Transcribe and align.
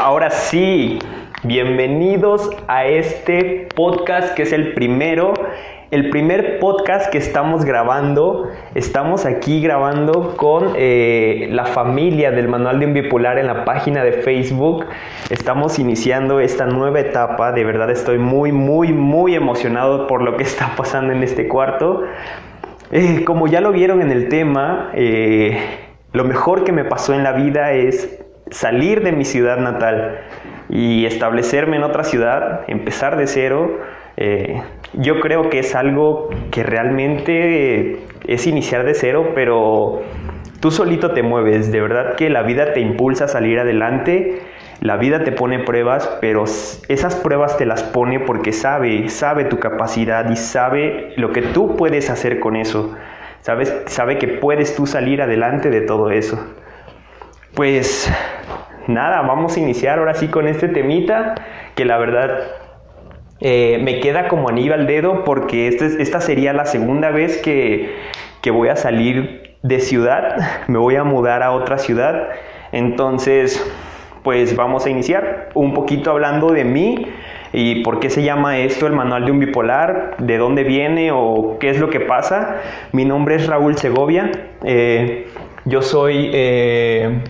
Ahora 0.00 0.30
sí, 0.30 1.00
bienvenidos 1.42 2.48
a 2.68 2.86
este 2.86 3.66
podcast 3.74 4.32
que 4.34 4.44
es 4.44 4.52
el 4.52 4.72
primero, 4.72 5.34
el 5.90 6.10
primer 6.10 6.60
podcast 6.60 7.10
que 7.10 7.18
estamos 7.18 7.64
grabando. 7.64 8.48
Estamos 8.76 9.26
aquí 9.26 9.60
grabando 9.60 10.36
con 10.36 10.74
eh, 10.76 11.48
la 11.50 11.66
familia 11.66 12.30
del 12.30 12.46
Manual 12.46 12.78
de 12.78 12.86
un 12.86 12.94
Bipolar 12.94 13.40
en 13.40 13.48
la 13.48 13.64
página 13.64 14.04
de 14.04 14.12
Facebook. 14.12 14.86
Estamos 15.30 15.80
iniciando 15.80 16.38
esta 16.38 16.66
nueva 16.66 17.00
etapa. 17.00 17.50
De 17.50 17.64
verdad 17.64 17.90
estoy 17.90 18.18
muy, 18.18 18.52
muy, 18.52 18.92
muy 18.92 19.34
emocionado 19.34 20.06
por 20.06 20.22
lo 20.22 20.36
que 20.36 20.44
está 20.44 20.76
pasando 20.76 21.12
en 21.12 21.24
este 21.24 21.48
cuarto. 21.48 22.04
Eh, 22.92 23.24
como 23.24 23.48
ya 23.48 23.60
lo 23.60 23.72
vieron 23.72 24.00
en 24.00 24.12
el 24.12 24.28
tema, 24.28 24.92
eh, 24.94 25.58
lo 26.12 26.22
mejor 26.22 26.62
que 26.62 26.70
me 26.70 26.84
pasó 26.84 27.14
en 27.14 27.24
la 27.24 27.32
vida 27.32 27.72
es 27.72 28.24
salir 28.50 29.02
de 29.02 29.12
mi 29.12 29.24
ciudad 29.24 29.58
natal 29.58 30.20
y 30.68 31.06
establecerme 31.06 31.76
en 31.76 31.82
otra 31.82 32.04
ciudad, 32.04 32.62
empezar 32.68 33.16
de 33.16 33.26
cero, 33.26 33.78
eh, 34.16 34.62
yo 34.94 35.20
creo 35.20 35.48
que 35.48 35.60
es 35.60 35.74
algo 35.74 36.30
que 36.50 36.62
realmente 36.62 37.98
es 38.26 38.46
iniciar 38.46 38.84
de 38.84 38.94
cero, 38.94 39.32
pero 39.34 40.02
tú 40.60 40.70
solito 40.70 41.12
te 41.12 41.22
mueves, 41.22 41.70
de 41.70 41.80
verdad 41.80 42.16
que 42.16 42.30
la 42.30 42.42
vida 42.42 42.72
te 42.72 42.80
impulsa 42.80 43.24
a 43.24 43.28
salir 43.28 43.60
adelante, 43.60 44.40
la 44.80 44.96
vida 44.96 45.24
te 45.24 45.32
pone 45.32 45.60
pruebas, 45.60 46.18
pero 46.20 46.44
esas 46.44 47.16
pruebas 47.16 47.56
te 47.56 47.66
las 47.66 47.82
pone 47.82 48.20
porque 48.20 48.52
sabe, 48.52 49.08
sabe 49.08 49.44
tu 49.44 49.58
capacidad 49.58 50.30
y 50.30 50.36
sabe 50.36 51.12
lo 51.16 51.32
que 51.32 51.42
tú 51.42 51.76
puedes 51.76 52.10
hacer 52.10 52.38
con 52.40 52.56
eso. 52.56 52.94
Sabes, 53.40 53.74
sabe 53.86 54.18
que 54.18 54.28
puedes 54.28 54.74
tú 54.74 54.86
salir 54.86 55.22
adelante 55.22 55.70
de 55.70 55.80
todo 55.80 56.10
eso. 56.10 56.44
Pues 57.58 58.08
nada, 58.86 59.22
vamos 59.22 59.56
a 59.56 59.58
iniciar 59.58 59.98
ahora 59.98 60.14
sí 60.14 60.28
con 60.28 60.46
este 60.46 60.68
temita 60.68 61.34
que 61.74 61.84
la 61.84 61.98
verdad 61.98 62.38
eh, 63.40 63.80
me 63.82 63.98
queda 63.98 64.28
como 64.28 64.48
anillo 64.48 64.74
al 64.74 64.86
dedo 64.86 65.24
porque 65.24 65.66
este 65.66 66.00
esta 66.00 66.20
sería 66.20 66.52
la 66.52 66.66
segunda 66.66 67.10
vez 67.10 67.36
que, 67.38 67.96
que 68.42 68.52
voy 68.52 68.68
a 68.68 68.76
salir 68.76 69.56
de 69.64 69.80
ciudad, 69.80 70.36
me 70.68 70.78
voy 70.78 70.94
a 70.94 71.02
mudar 71.02 71.42
a 71.42 71.50
otra 71.50 71.78
ciudad. 71.78 72.28
Entonces, 72.70 73.60
pues 74.22 74.54
vamos 74.54 74.86
a 74.86 74.90
iniciar 74.90 75.48
un 75.54 75.74
poquito 75.74 76.12
hablando 76.12 76.52
de 76.52 76.62
mí 76.62 77.08
y 77.52 77.82
por 77.82 77.98
qué 77.98 78.08
se 78.08 78.22
llama 78.22 78.58
esto 78.58 78.86
el 78.86 78.92
manual 78.92 79.24
de 79.24 79.32
un 79.32 79.40
bipolar, 79.40 80.14
de 80.18 80.38
dónde 80.38 80.62
viene 80.62 81.10
o 81.12 81.56
qué 81.58 81.70
es 81.70 81.80
lo 81.80 81.90
que 81.90 81.98
pasa. 81.98 82.58
Mi 82.92 83.04
nombre 83.04 83.34
es 83.34 83.48
Raúl 83.48 83.76
Segovia, 83.76 84.30
eh, 84.62 85.26
yo 85.64 85.82
soy... 85.82 86.30
Eh, 86.32 87.20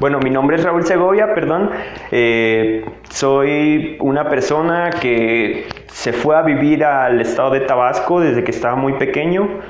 bueno, 0.00 0.18
mi 0.18 0.30
nombre 0.30 0.56
es 0.56 0.64
Raúl 0.64 0.86
Segovia, 0.86 1.34
perdón. 1.34 1.70
Eh, 2.10 2.86
soy 3.10 3.98
una 4.00 4.30
persona 4.30 4.88
que 4.98 5.66
se 5.88 6.14
fue 6.14 6.36
a 6.36 6.42
vivir 6.42 6.84
al 6.84 7.20
estado 7.20 7.50
de 7.50 7.60
Tabasco 7.60 8.18
desde 8.18 8.42
que 8.42 8.50
estaba 8.50 8.76
muy 8.76 8.94
pequeño. 8.94 9.60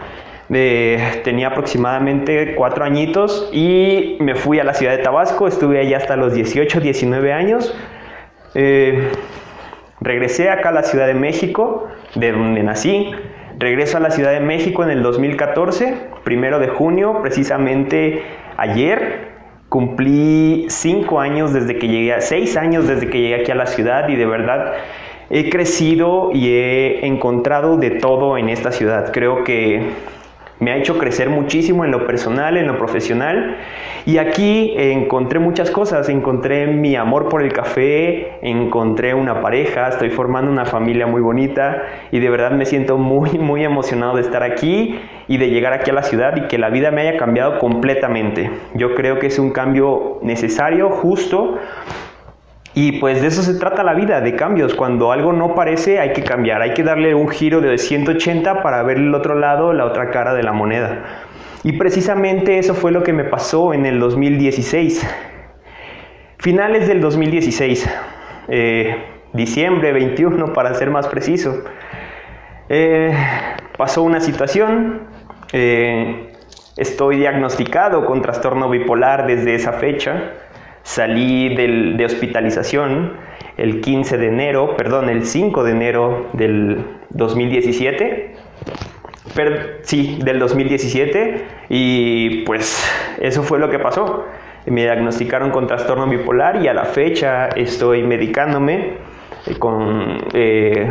tenía 0.48 1.48
aproximadamente 1.48 2.54
cuatro 2.54 2.84
añitos 2.84 3.50
y 3.52 4.18
me 4.20 4.36
fui 4.36 4.60
a 4.60 4.64
la 4.64 4.74
ciudad 4.74 4.96
de 4.96 5.02
Tabasco. 5.02 5.48
Estuve 5.48 5.80
allá 5.80 5.96
hasta 5.96 6.14
los 6.14 6.32
18, 6.32 6.78
19 6.78 7.32
años. 7.32 7.74
Eh, 8.54 9.10
regresé 10.00 10.48
acá 10.48 10.68
a 10.68 10.72
la 10.72 10.84
Ciudad 10.84 11.08
de 11.08 11.14
México, 11.14 11.88
de 12.14 12.30
donde 12.30 12.62
nací. 12.62 13.10
Regreso 13.58 13.96
a 13.96 14.00
la 14.00 14.12
Ciudad 14.12 14.30
de 14.30 14.40
México 14.40 14.84
en 14.84 14.90
el 14.90 15.02
2014, 15.02 15.94
primero 16.22 16.60
de 16.60 16.68
junio, 16.68 17.18
precisamente 17.20 18.22
ayer, 18.56 19.39
Cumplí 19.70 20.66
cinco 20.68 21.20
años 21.20 21.52
desde 21.52 21.78
que 21.78 21.88
llegué, 21.88 22.20
seis 22.20 22.56
años 22.56 22.86
desde 22.88 23.08
que 23.08 23.20
llegué 23.20 23.36
aquí 23.36 23.52
a 23.52 23.54
la 23.54 23.66
ciudad 23.66 24.08
y 24.08 24.16
de 24.16 24.26
verdad 24.26 24.74
he 25.30 25.48
crecido 25.48 26.30
y 26.34 26.48
he 26.48 27.06
encontrado 27.06 27.76
de 27.76 27.92
todo 27.92 28.36
en 28.36 28.48
esta 28.48 28.72
ciudad. 28.72 29.12
Creo 29.12 29.44
que 29.44 29.80
me 30.60 30.72
ha 30.72 30.76
hecho 30.76 30.98
crecer 30.98 31.30
muchísimo 31.30 31.84
en 31.84 31.90
lo 31.90 32.06
personal, 32.06 32.56
en 32.56 32.66
lo 32.66 32.76
profesional. 32.76 33.56
Y 34.04 34.18
aquí 34.18 34.74
encontré 34.76 35.38
muchas 35.38 35.70
cosas. 35.70 36.08
Encontré 36.08 36.66
mi 36.66 36.96
amor 36.96 37.28
por 37.28 37.42
el 37.42 37.52
café, 37.52 38.32
encontré 38.42 39.14
una 39.14 39.40
pareja, 39.40 39.88
estoy 39.88 40.10
formando 40.10 40.50
una 40.50 40.66
familia 40.66 41.06
muy 41.06 41.22
bonita 41.22 41.82
y 42.12 42.20
de 42.20 42.30
verdad 42.30 42.52
me 42.52 42.66
siento 42.66 42.98
muy, 42.98 43.38
muy 43.38 43.64
emocionado 43.64 44.16
de 44.16 44.22
estar 44.22 44.42
aquí 44.42 45.00
y 45.28 45.38
de 45.38 45.48
llegar 45.48 45.72
aquí 45.72 45.90
a 45.90 45.94
la 45.94 46.02
ciudad 46.02 46.36
y 46.36 46.46
que 46.46 46.58
la 46.58 46.68
vida 46.68 46.90
me 46.90 47.08
haya 47.08 47.16
cambiado 47.18 47.58
completamente. 47.58 48.50
Yo 48.74 48.94
creo 48.94 49.18
que 49.18 49.28
es 49.28 49.38
un 49.38 49.52
cambio 49.52 50.18
necesario, 50.22 50.90
justo 50.90 51.58
y 52.74 52.92
pues 53.00 53.20
de 53.20 53.28
eso 53.28 53.42
se 53.42 53.54
trata 53.54 53.82
la 53.82 53.94
vida, 53.94 54.20
de 54.20 54.36
cambios. 54.36 54.74
Cuando 54.74 55.10
algo 55.10 55.32
no 55.32 55.54
parece, 55.54 55.98
hay 55.98 56.12
que 56.12 56.22
cambiar, 56.22 56.62
hay 56.62 56.72
que 56.72 56.84
darle 56.84 57.14
un 57.14 57.28
giro 57.28 57.60
de 57.60 57.76
180 57.76 58.62
para 58.62 58.82
ver 58.82 58.98
el 58.98 59.14
otro 59.14 59.34
lado, 59.34 59.72
la 59.72 59.84
otra 59.84 60.10
cara 60.10 60.34
de 60.34 60.42
la 60.44 60.52
moneda. 60.52 61.04
Y 61.64 61.72
precisamente 61.72 62.58
eso 62.58 62.74
fue 62.74 62.92
lo 62.92 63.02
que 63.02 63.12
me 63.12 63.24
pasó 63.24 63.74
en 63.74 63.86
el 63.86 63.98
2016. 63.98 65.06
Finales 66.38 66.88
del 66.88 67.00
2016, 67.00 67.90
eh, 68.48 68.96
diciembre 69.32 69.92
21 69.92 70.52
para 70.54 70.72
ser 70.74 70.90
más 70.90 71.08
preciso. 71.08 71.64
Eh, 72.68 73.12
pasó 73.76 74.02
una 74.04 74.20
situación, 74.20 75.00
eh, 75.52 76.32
estoy 76.76 77.16
diagnosticado 77.16 78.06
con 78.06 78.22
trastorno 78.22 78.70
bipolar 78.70 79.26
desde 79.26 79.56
esa 79.56 79.72
fecha. 79.72 80.34
Salí 80.82 81.54
de 81.54 82.04
hospitalización 82.04 83.12
el 83.60 83.82
15 83.82 84.16
de 84.16 84.28
enero, 84.28 84.76
perdón, 84.76 85.10
el 85.10 85.26
5 85.26 85.64
de 85.64 85.70
enero 85.72 86.26
del 86.32 86.78
2017. 87.10 88.34
Pero, 89.34 89.56
sí, 89.82 90.18
del 90.24 90.38
2017 90.38 91.44
y 91.68 92.42
pues 92.44 92.82
eso 93.20 93.42
fue 93.42 93.58
lo 93.58 93.70
que 93.70 93.78
pasó. 93.78 94.24
Me 94.66 94.82
diagnosticaron 94.82 95.50
con 95.50 95.66
trastorno 95.66 96.06
bipolar 96.06 96.62
y 96.62 96.68
a 96.68 96.74
la 96.74 96.84
fecha 96.84 97.48
estoy 97.48 98.02
medicándome 98.02 98.94
eh, 99.46 99.54
con 99.58 100.24
eh, 100.32 100.88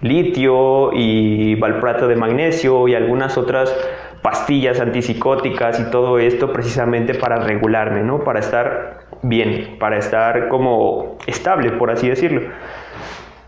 litio 0.00 0.92
y 0.92 1.54
valprato 1.56 2.08
de 2.08 2.16
magnesio 2.16 2.88
y 2.88 2.94
algunas 2.94 3.38
otras 3.38 3.74
pastillas 4.22 4.80
antipsicóticas 4.80 5.80
y 5.80 5.90
todo 5.90 6.18
esto 6.18 6.52
precisamente 6.52 7.14
para 7.14 7.36
regularme, 7.36 8.02
¿no? 8.02 8.22
Para 8.22 8.40
estar 8.40 9.11
bien, 9.22 9.76
para 9.78 9.98
estar 9.98 10.48
como 10.48 11.18
estable, 11.26 11.72
por 11.72 11.90
así 11.90 12.08
decirlo. 12.08 12.42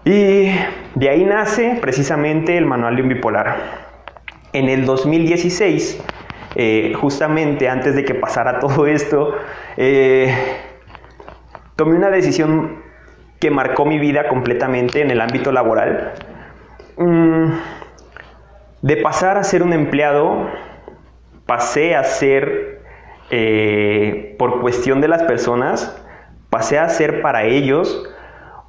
Y 0.04 0.50
de 0.94 1.08
ahí 1.08 1.24
nace 1.24 1.78
precisamente 1.80 2.56
el 2.56 2.66
manual 2.66 2.96
de 2.96 3.02
un 3.02 3.08
bipolar. 3.08 3.56
En 4.52 4.68
el 4.68 4.84
2016, 4.84 6.02
eh, 6.56 6.92
justamente 6.94 7.68
antes 7.68 7.94
de 7.94 8.04
que 8.04 8.14
pasara 8.14 8.58
todo 8.60 8.86
esto, 8.86 9.34
eh, 9.76 10.34
tomé 11.76 11.96
una 11.96 12.10
decisión 12.10 12.82
que 13.40 13.50
marcó 13.50 13.84
mi 13.84 13.98
vida 13.98 14.28
completamente 14.28 15.02
en 15.02 15.10
el 15.10 15.20
ámbito 15.20 15.52
laboral. 15.52 16.12
Mm, 16.96 17.52
de 18.82 18.96
pasar 18.98 19.38
a 19.38 19.44
ser 19.44 19.62
un 19.62 19.72
empleado, 19.72 20.50
pasé 21.46 21.96
a 21.96 22.04
ser, 22.04 22.82
eh, 23.30 24.34
por 24.38 24.60
cuestión 24.60 25.00
de 25.00 25.08
las 25.08 25.22
personas, 25.22 26.00
pasé 26.50 26.78
a 26.78 26.88
ser 26.88 27.22
para 27.22 27.44
ellos 27.44 28.08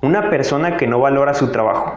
una 0.01 0.29
persona 0.29 0.77
que 0.77 0.87
no 0.87 0.99
valora 0.99 1.33
su 1.33 1.51
trabajo, 1.51 1.95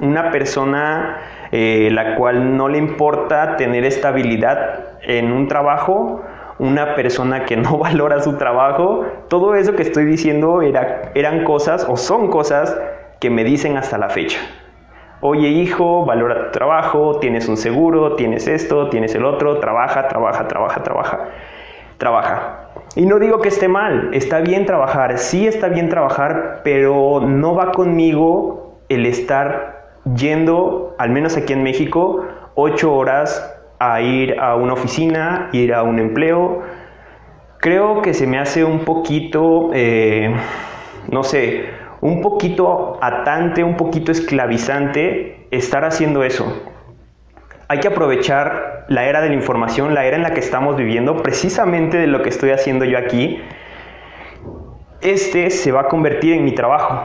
una 0.00 0.30
persona 0.30 1.18
eh, 1.50 1.88
la 1.92 2.16
cual 2.16 2.56
no 2.56 2.68
le 2.68 2.78
importa 2.78 3.56
tener 3.56 3.84
estabilidad 3.84 4.98
en 5.02 5.32
un 5.32 5.48
trabajo, 5.48 6.22
una 6.58 6.94
persona 6.94 7.44
que 7.44 7.56
no 7.56 7.78
valora 7.78 8.20
su 8.20 8.36
trabajo, 8.36 9.06
todo 9.28 9.54
eso 9.54 9.74
que 9.74 9.82
estoy 9.82 10.04
diciendo 10.04 10.62
era, 10.62 11.12
eran 11.14 11.44
cosas 11.44 11.86
o 11.88 11.96
son 11.96 12.28
cosas 12.28 12.76
que 13.20 13.30
me 13.30 13.44
dicen 13.44 13.76
hasta 13.76 13.98
la 13.98 14.10
fecha. 14.10 14.38
Oye 15.20 15.48
hijo, 15.48 16.04
valora 16.04 16.46
tu 16.46 16.50
trabajo, 16.52 17.18
tienes 17.18 17.48
un 17.48 17.56
seguro, 17.56 18.14
tienes 18.14 18.46
esto, 18.46 18.88
tienes 18.88 19.14
el 19.14 19.24
otro, 19.24 19.58
trabaja, 19.58 20.06
trabaja, 20.06 20.46
trabaja, 20.46 20.82
trabaja, 20.82 21.28
trabaja. 21.98 22.70
Y 22.96 23.06
no 23.06 23.18
digo 23.18 23.40
que 23.40 23.48
esté 23.48 23.68
mal, 23.68 24.10
está 24.12 24.40
bien 24.40 24.64
trabajar, 24.64 25.18
sí 25.18 25.46
está 25.46 25.68
bien 25.68 25.88
trabajar, 25.88 26.62
pero 26.64 27.20
no 27.20 27.54
va 27.54 27.72
conmigo 27.72 28.78
el 28.88 29.04
estar 29.04 29.90
yendo, 30.16 30.94
al 30.98 31.10
menos 31.10 31.36
aquí 31.36 31.52
en 31.52 31.62
México, 31.62 32.24
ocho 32.54 32.94
horas 32.94 33.54
a 33.78 34.00
ir 34.00 34.38
a 34.40 34.56
una 34.56 34.72
oficina, 34.72 35.48
ir 35.52 35.74
a 35.74 35.82
un 35.82 35.98
empleo. 35.98 36.62
Creo 37.58 38.02
que 38.02 38.14
se 38.14 38.26
me 38.26 38.38
hace 38.38 38.64
un 38.64 38.80
poquito, 38.80 39.70
eh, 39.74 40.34
no 41.10 41.22
sé, 41.22 41.66
un 42.00 42.22
poquito 42.22 42.98
atante, 43.02 43.64
un 43.64 43.76
poquito 43.76 44.12
esclavizante 44.12 45.46
estar 45.50 45.84
haciendo 45.84 46.22
eso. 46.22 46.46
Hay 47.68 47.80
que 47.80 47.88
aprovechar 47.88 48.77
la 48.88 49.04
era 49.04 49.20
de 49.20 49.28
la 49.28 49.34
información, 49.34 49.94
la 49.94 50.04
era 50.06 50.16
en 50.16 50.22
la 50.22 50.32
que 50.32 50.40
estamos 50.40 50.76
viviendo, 50.76 51.22
precisamente 51.22 51.98
de 51.98 52.06
lo 52.06 52.22
que 52.22 52.30
estoy 52.30 52.50
haciendo 52.50 52.84
yo 52.84 52.98
aquí. 52.98 53.40
este 55.00 55.50
se 55.50 55.70
va 55.70 55.82
a 55.82 55.88
convertir 55.88 56.34
en 56.34 56.44
mi 56.44 56.52
trabajo. 56.52 57.04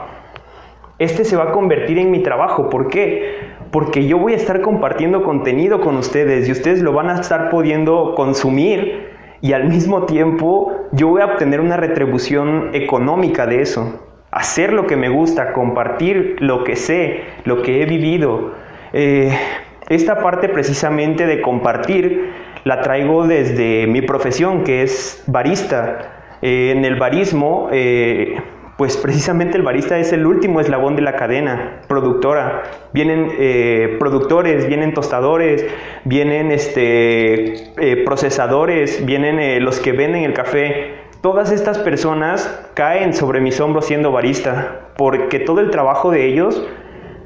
Este 0.98 1.24
se 1.24 1.36
va 1.36 1.44
a 1.44 1.52
convertir 1.52 1.98
en 1.98 2.10
mi 2.10 2.22
trabajo. 2.22 2.70
¿Por 2.70 2.88
qué? 2.88 3.52
Porque 3.70 4.06
yo 4.06 4.18
voy 4.18 4.32
a 4.32 4.36
estar 4.36 4.60
compartiendo 4.62 5.22
contenido 5.22 5.80
con 5.80 5.96
ustedes 5.96 6.48
y 6.48 6.52
ustedes 6.52 6.82
lo 6.82 6.92
van 6.92 7.10
a 7.10 7.20
estar 7.20 7.50
pudiendo 7.50 8.14
consumir 8.14 9.10
y 9.40 9.52
al 9.52 9.68
mismo 9.68 10.06
tiempo 10.06 10.72
yo 10.92 11.08
voy 11.08 11.20
a 11.20 11.26
obtener 11.26 11.60
una 11.60 11.76
retribución 11.76 12.70
económica 12.72 13.46
de 13.46 13.60
eso. 13.60 14.00
Hacer 14.30 14.72
lo 14.72 14.86
que 14.86 14.96
me 14.96 15.08
gusta, 15.08 15.52
compartir 15.52 16.36
lo 16.38 16.64
que 16.64 16.76
sé, 16.76 17.24
lo 17.44 17.62
que 17.62 17.82
he 17.82 17.86
vivido. 17.86 18.52
Eh, 18.92 19.36
esta 19.88 20.20
parte 20.22 20.48
precisamente 20.48 21.26
de 21.26 21.42
compartir 21.42 22.32
la 22.64 22.80
traigo 22.80 23.26
desde 23.26 23.86
mi 23.86 24.02
profesión, 24.02 24.64
que 24.64 24.82
es 24.82 25.22
barista. 25.26 26.38
Eh, 26.40 26.72
en 26.74 26.84
el 26.84 26.96
barismo, 26.96 27.68
eh, 27.72 28.40
pues 28.76 28.96
precisamente 28.96 29.56
el 29.56 29.62
barista 29.62 29.98
es 29.98 30.12
el 30.12 30.26
último 30.26 30.60
eslabón 30.60 30.96
de 30.96 31.02
la 31.02 31.16
cadena 31.16 31.82
productora. 31.86 32.62
Vienen 32.92 33.30
eh, 33.38 33.96
productores, 33.98 34.66
vienen 34.66 34.94
tostadores, 34.94 35.64
vienen 36.04 36.50
este, 36.50 37.72
procesadores, 38.04 39.04
vienen 39.04 39.62
los 39.64 39.78
que 39.80 39.92
venden 39.92 40.24
el 40.24 40.32
café. 40.32 40.94
Todas 41.20 41.52
estas 41.52 41.78
personas 41.78 42.68
caen 42.74 43.14
sobre 43.14 43.40
mis 43.40 43.60
hombros 43.60 43.86
siendo 43.86 44.12
barista, 44.12 44.88
porque 44.96 45.38
todo 45.38 45.60
el 45.60 45.70
trabajo 45.70 46.10
de 46.10 46.26
ellos 46.26 46.66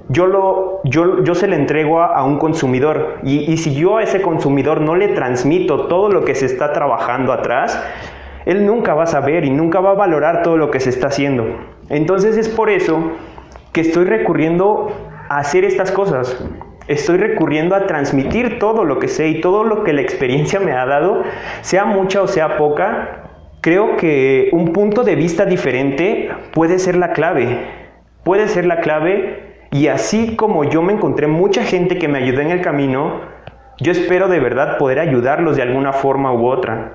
yo, 0.08 0.26
lo, 0.26 0.80
yo, 0.84 1.22
yo 1.22 1.34
se 1.34 1.46
le 1.46 1.56
entrego 1.56 2.00
a, 2.00 2.24
un 2.24 2.38
consumidor 2.38 3.18
y, 3.22 3.50
y, 3.50 3.56
si 3.58 3.74
yo 3.74 3.98
a 3.98 4.02
ese 4.02 4.22
consumidor 4.22 4.80
no 4.80 4.96
le 4.96 5.08
transmito 5.08 5.86
todo 5.86 6.08
lo 6.08 6.24
que 6.24 6.34
se 6.34 6.46
está 6.46 6.72
trabajando 6.72 7.32
atrás, 7.32 7.82
él 8.46 8.64
nunca 8.64 8.94
va 8.94 9.02
a 9.02 9.06
saber 9.06 9.44
y 9.44 9.50
nunca 9.50 9.80
va 9.80 9.90
a 9.90 9.94
valorar 9.94 10.42
todo 10.42 10.56
lo 10.56 10.70
que 10.70 10.80
se 10.80 10.88
está 10.88 11.08
haciendo. 11.08 11.44
Entonces 11.90 12.36
es 12.36 12.48
por 12.48 12.70
eso 12.70 13.12
que 13.72 13.82
estoy 13.82 14.06
recurriendo 14.06 14.90
a 15.28 15.38
hacer 15.38 15.64
estas 15.64 15.92
cosas. 15.92 16.42
Estoy 16.86 17.18
recurriendo 17.18 17.74
a 17.74 17.86
transmitir 17.86 18.58
todo 18.58 18.84
lo 18.84 18.98
que 18.98 19.08
sé 19.08 19.28
y 19.28 19.40
todo 19.42 19.64
lo 19.64 19.84
que 19.84 19.92
la 19.92 20.00
experiencia 20.00 20.58
me 20.58 20.72
ha 20.72 20.86
dado, 20.86 21.22
sea 21.60 21.84
mucha 21.84 22.22
o 22.22 22.26
sea 22.26 22.56
poca. 22.56 23.24
Creo 23.60 23.98
que 23.98 24.48
un 24.52 24.72
punto 24.72 25.04
de 25.04 25.14
vista 25.14 25.44
diferente 25.44 26.30
puede 26.54 26.78
ser 26.78 26.96
la 26.96 27.12
clave. 27.12 27.58
Puede 28.24 28.48
ser 28.48 28.64
la 28.64 28.80
clave 28.80 29.47
y 29.70 29.88
así 29.88 30.36
como 30.36 30.64
yo 30.64 30.82
me 30.82 30.94
encontré 30.94 31.26
mucha 31.26 31.62
gente 31.62 31.98
que 31.98 32.08
me 32.08 32.18
ayudó 32.18 32.40
en 32.40 32.50
el 32.50 32.62
camino, 32.62 33.20
yo 33.80 33.92
espero 33.92 34.28
de 34.28 34.40
verdad 34.40 34.78
poder 34.78 34.98
ayudarlos 34.98 35.56
de 35.56 35.62
alguna 35.62 35.92
forma 35.92 36.32
u 36.32 36.46
otra. 36.46 36.94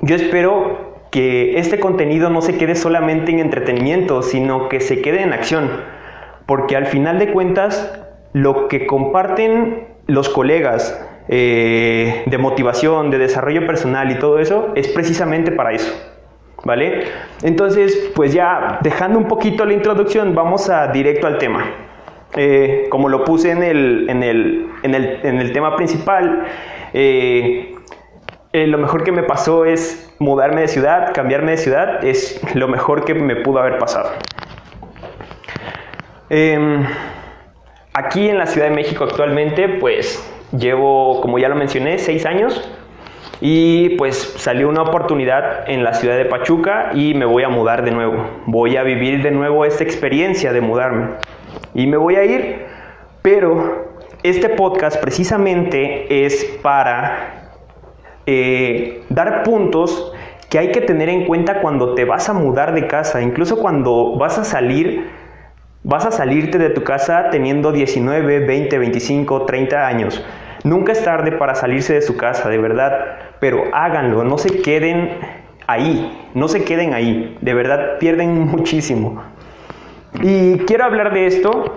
Yo 0.00 0.16
espero 0.16 0.96
que 1.10 1.58
este 1.58 1.78
contenido 1.78 2.30
no 2.30 2.42
se 2.42 2.58
quede 2.58 2.74
solamente 2.74 3.30
en 3.32 3.38
entretenimiento, 3.38 4.22
sino 4.22 4.68
que 4.68 4.80
se 4.80 5.00
quede 5.00 5.22
en 5.22 5.32
acción. 5.32 5.70
Porque 6.46 6.76
al 6.76 6.86
final 6.86 7.18
de 7.18 7.32
cuentas, 7.32 8.00
lo 8.32 8.68
que 8.68 8.86
comparten 8.86 9.86
los 10.06 10.28
colegas 10.28 11.00
eh, 11.28 12.22
de 12.26 12.38
motivación, 12.38 13.10
de 13.10 13.18
desarrollo 13.18 13.66
personal 13.66 14.10
y 14.10 14.18
todo 14.18 14.38
eso, 14.38 14.72
es 14.74 14.88
precisamente 14.88 15.52
para 15.52 15.72
eso. 15.72 16.15
¿Vale? 16.64 17.04
Entonces, 17.42 18.10
pues 18.14 18.32
ya 18.32 18.78
dejando 18.82 19.18
un 19.18 19.28
poquito 19.28 19.64
la 19.64 19.72
introducción, 19.72 20.34
vamos 20.34 20.68
a 20.68 20.88
directo 20.88 21.26
al 21.26 21.38
tema. 21.38 21.64
Eh, 22.34 22.86
como 22.90 23.08
lo 23.08 23.24
puse 23.24 23.50
en 23.50 23.62
el, 23.62 24.10
en 24.10 24.22
el, 24.22 24.68
en 24.82 24.94
el, 24.94 25.20
en 25.22 25.40
el 25.40 25.52
tema 25.52 25.76
principal, 25.76 26.44
eh, 26.92 27.74
eh, 28.52 28.66
lo 28.66 28.78
mejor 28.78 29.04
que 29.04 29.12
me 29.12 29.22
pasó 29.22 29.64
es 29.64 30.14
mudarme 30.18 30.62
de 30.62 30.68
ciudad, 30.68 31.12
cambiarme 31.14 31.52
de 31.52 31.56
ciudad, 31.58 32.04
es 32.04 32.40
lo 32.54 32.68
mejor 32.68 33.04
que 33.04 33.14
me 33.14 33.36
pudo 33.36 33.60
haber 33.60 33.78
pasado. 33.78 34.10
Em, 36.28 36.84
aquí 37.92 38.28
en 38.28 38.38
la 38.38 38.46
Ciudad 38.46 38.68
de 38.68 38.74
México 38.74 39.04
actualmente, 39.04 39.68
pues 39.68 40.26
llevo, 40.56 41.20
como 41.20 41.38
ya 41.38 41.48
lo 41.48 41.54
mencioné, 41.54 41.98
seis 41.98 42.26
años. 42.26 42.68
Y 43.40 43.90
pues 43.96 44.34
salió 44.36 44.68
una 44.68 44.82
oportunidad 44.82 45.68
en 45.68 45.84
la 45.84 45.94
ciudad 45.94 46.16
de 46.16 46.24
Pachuca 46.24 46.90
y 46.94 47.14
me 47.14 47.26
voy 47.26 47.42
a 47.42 47.48
mudar 47.48 47.84
de 47.84 47.90
nuevo. 47.90 48.24
Voy 48.46 48.76
a 48.76 48.82
vivir 48.82 49.22
de 49.22 49.30
nuevo 49.30 49.64
esta 49.64 49.84
experiencia 49.84 50.52
de 50.52 50.60
mudarme. 50.60 51.08
Y 51.74 51.86
me 51.86 51.96
voy 51.96 52.16
a 52.16 52.24
ir, 52.24 52.64
pero 53.22 53.94
este 54.22 54.48
podcast 54.48 55.00
precisamente 55.00 56.24
es 56.24 56.44
para 56.62 57.50
eh, 58.24 59.02
dar 59.10 59.42
puntos 59.42 60.12
que 60.48 60.58
hay 60.58 60.72
que 60.72 60.80
tener 60.80 61.08
en 61.08 61.26
cuenta 61.26 61.60
cuando 61.60 61.94
te 61.94 62.04
vas 62.04 62.28
a 62.28 62.32
mudar 62.32 62.74
de 62.74 62.86
casa, 62.86 63.20
incluso 63.20 63.58
cuando 63.58 64.16
vas 64.16 64.38
a 64.38 64.44
salir, 64.44 65.10
vas 65.82 66.06
a 66.06 66.10
salirte 66.10 66.58
de 66.58 66.70
tu 66.70 66.82
casa 66.82 67.30
teniendo 67.30 67.72
19, 67.72 68.46
20, 68.46 68.78
25, 68.78 69.44
30 69.44 69.86
años. 69.86 70.24
Nunca 70.66 70.90
es 70.90 71.04
tarde 71.04 71.30
para 71.30 71.54
salirse 71.54 71.94
de 71.94 72.02
su 72.02 72.16
casa, 72.16 72.48
de 72.48 72.58
verdad, 72.58 73.18
pero 73.38 73.66
háganlo, 73.72 74.24
no 74.24 74.36
se 74.36 74.62
queden 74.62 75.10
ahí, 75.68 76.28
no 76.34 76.48
se 76.48 76.64
queden 76.64 76.92
ahí, 76.92 77.38
de 77.40 77.54
verdad 77.54 77.98
pierden 78.00 78.48
muchísimo. 78.48 79.22
Y 80.20 80.58
quiero 80.66 80.82
hablar 80.82 81.14
de 81.14 81.28
esto 81.28 81.76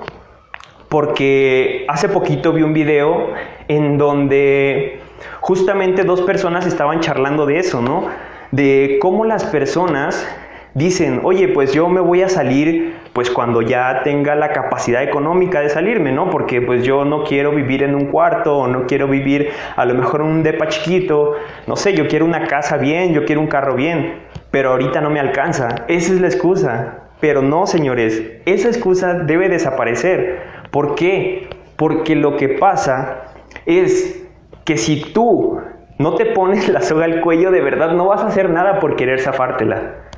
porque 0.90 1.86
hace 1.88 2.10
poquito 2.10 2.52
vi 2.52 2.64
un 2.64 2.74
video 2.74 3.28
en 3.68 4.00
donde 4.00 5.02
justamente 5.40 6.04
dos 6.04 6.22
personas 6.22 6.66
estaban 6.66 7.00
charlando 7.00 7.46
de 7.46 7.60
eso, 7.60 7.84
¿no? 7.84 8.08
De 8.50 8.98
cómo 9.00 9.24
las 9.24 9.46
personas 9.46 10.28
dicen, 10.74 11.22
oye, 11.24 11.48
pues 11.50 11.74
yo 11.74 11.90
me 11.90 12.02
voy 12.02 12.24
a 12.24 12.28
salir 12.28 12.96
pues 13.14 13.30
cuando 13.30 13.62
ya 13.62 14.02
tenga 14.04 14.36
la 14.36 14.52
capacidad 14.52 15.04
económica 15.04 15.62
de 15.62 15.70
salirme, 15.70 16.12
¿no? 16.12 16.30
Porque 16.30 16.62
pues 16.62 16.84
yo 16.84 17.06
no 17.06 17.24
quiero 17.24 17.52
vivir 17.52 17.84
en 17.84 17.96
un 17.96 18.06
cuarto 18.06 18.58
o 18.58 18.68
no 18.68 18.86
quiero 18.86 19.08
vivir 19.08 19.50
a 19.76 19.86
lo 19.86 19.94
mejor 19.94 20.22
en 20.22 20.28
un 20.28 20.44
depa 20.44 20.68
chiquito, 20.68 21.34
no 21.68 21.76
sé, 21.76 21.94
yo 21.94 22.08
quiero 22.08 22.26
una 22.26 22.48
casa 22.48 22.78
bien, 22.78 23.14
yo 23.14 23.26
quiero 23.26 23.42
un 23.42 23.48
carro 23.48 23.76
bien, 23.76 24.20
pero 24.52 24.72
ahorita 24.72 25.02
no 25.02 25.10
me 25.10 25.20
alcanza. 25.20 25.70
Esa 25.88 26.14
es 26.14 26.22
la 26.22 26.28
excusa. 26.28 26.96
Pero 27.20 27.42
no, 27.42 27.68
señores, 27.68 28.24
esa 28.46 28.70
excusa 28.70 29.14
debe 29.14 29.50
desaparecer. 29.50 30.42
¿Por 30.72 30.96
qué? 30.96 31.50
Porque 31.76 32.16
lo 32.16 32.38
que 32.38 32.50
pasa 32.50 33.34
es 33.66 34.26
que 34.64 34.78
si 34.78 35.02
tú 35.14 35.60
no 35.98 36.16
te 36.16 36.28
pones 36.28 36.70
la 36.70 36.82
soga 36.82 37.06
al 37.06 37.20
cuello, 37.20 37.52
de 37.52 37.62
verdad 37.62 37.92
no 37.92 38.06
vas 38.06 38.22
a 38.22 38.28
hacer 38.28 38.50
nada 38.50 38.80
por 38.80 38.96
querer 38.96 39.20
zafártela. 39.20 40.09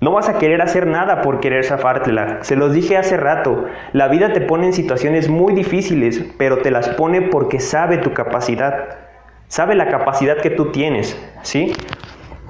No 0.00 0.12
vas 0.12 0.28
a 0.28 0.38
querer 0.38 0.60
hacer 0.60 0.86
nada 0.86 1.22
por 1.22 1.40
querer 1.40 1.64
zafártela. 1.64 2.42
Se 2.42 2.56
los 2.56 2.72
dije 2.72 2.96
hace 2.96 3.16
rato, 3.16 3.66
la 3.92 4.08
vida 4.08 4.32
te 4.32 4.40
pone 4.40 4.66
en 4.66 4.72
situaciones 4.72 5.28
muy 5.28 5.54
difíciles, 5.54 6.24
pero 6.36 6.58
te 6.58 6.70
las 6.70 6.88
pone 6.90 7.22
porque 7.22 7.60
sabe 7.60 7.98
tu 7.98 8.12
capacidad. 8.12 8.98
Sabe 9.48 9.74
la 9.74 9.88
capacidad 9.88 10.38
que 10.38 10.50
tú 10.50 10.72
tienes, 10.72 11.16
¿sí? 11.42 11.72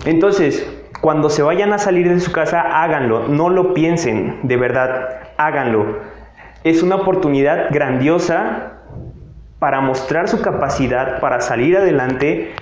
Entonces, 0.07 0.67
cuando 1.01 1.29
se 1.29 1.43
vayan 1.43 1.73
a 1.75 1.79
salir 1.79 2.09
de 2.09 2.19
su 2.19 2.33
casa, 2.33 2.63
háganlo, 2.83 3.29
no 3.29 3.51
lo 3.51 3.75
piensen, 3.75 4.41
de 4.43 4.57
verdad, 4.57 5.21
háganlo. 5.37 5.99
Es 6.65 6.83
una 6.83 6.97
oportunidad 6.97 7.69
grandiosa 7.71 8.81
para 9.59 9.83
mostrar 9.83 10.29
su 10.29 10.41
capacidad, 10.41 11.21
para 11.21 11.41
salir 11.41 11.77
adelante. 11.77 12.55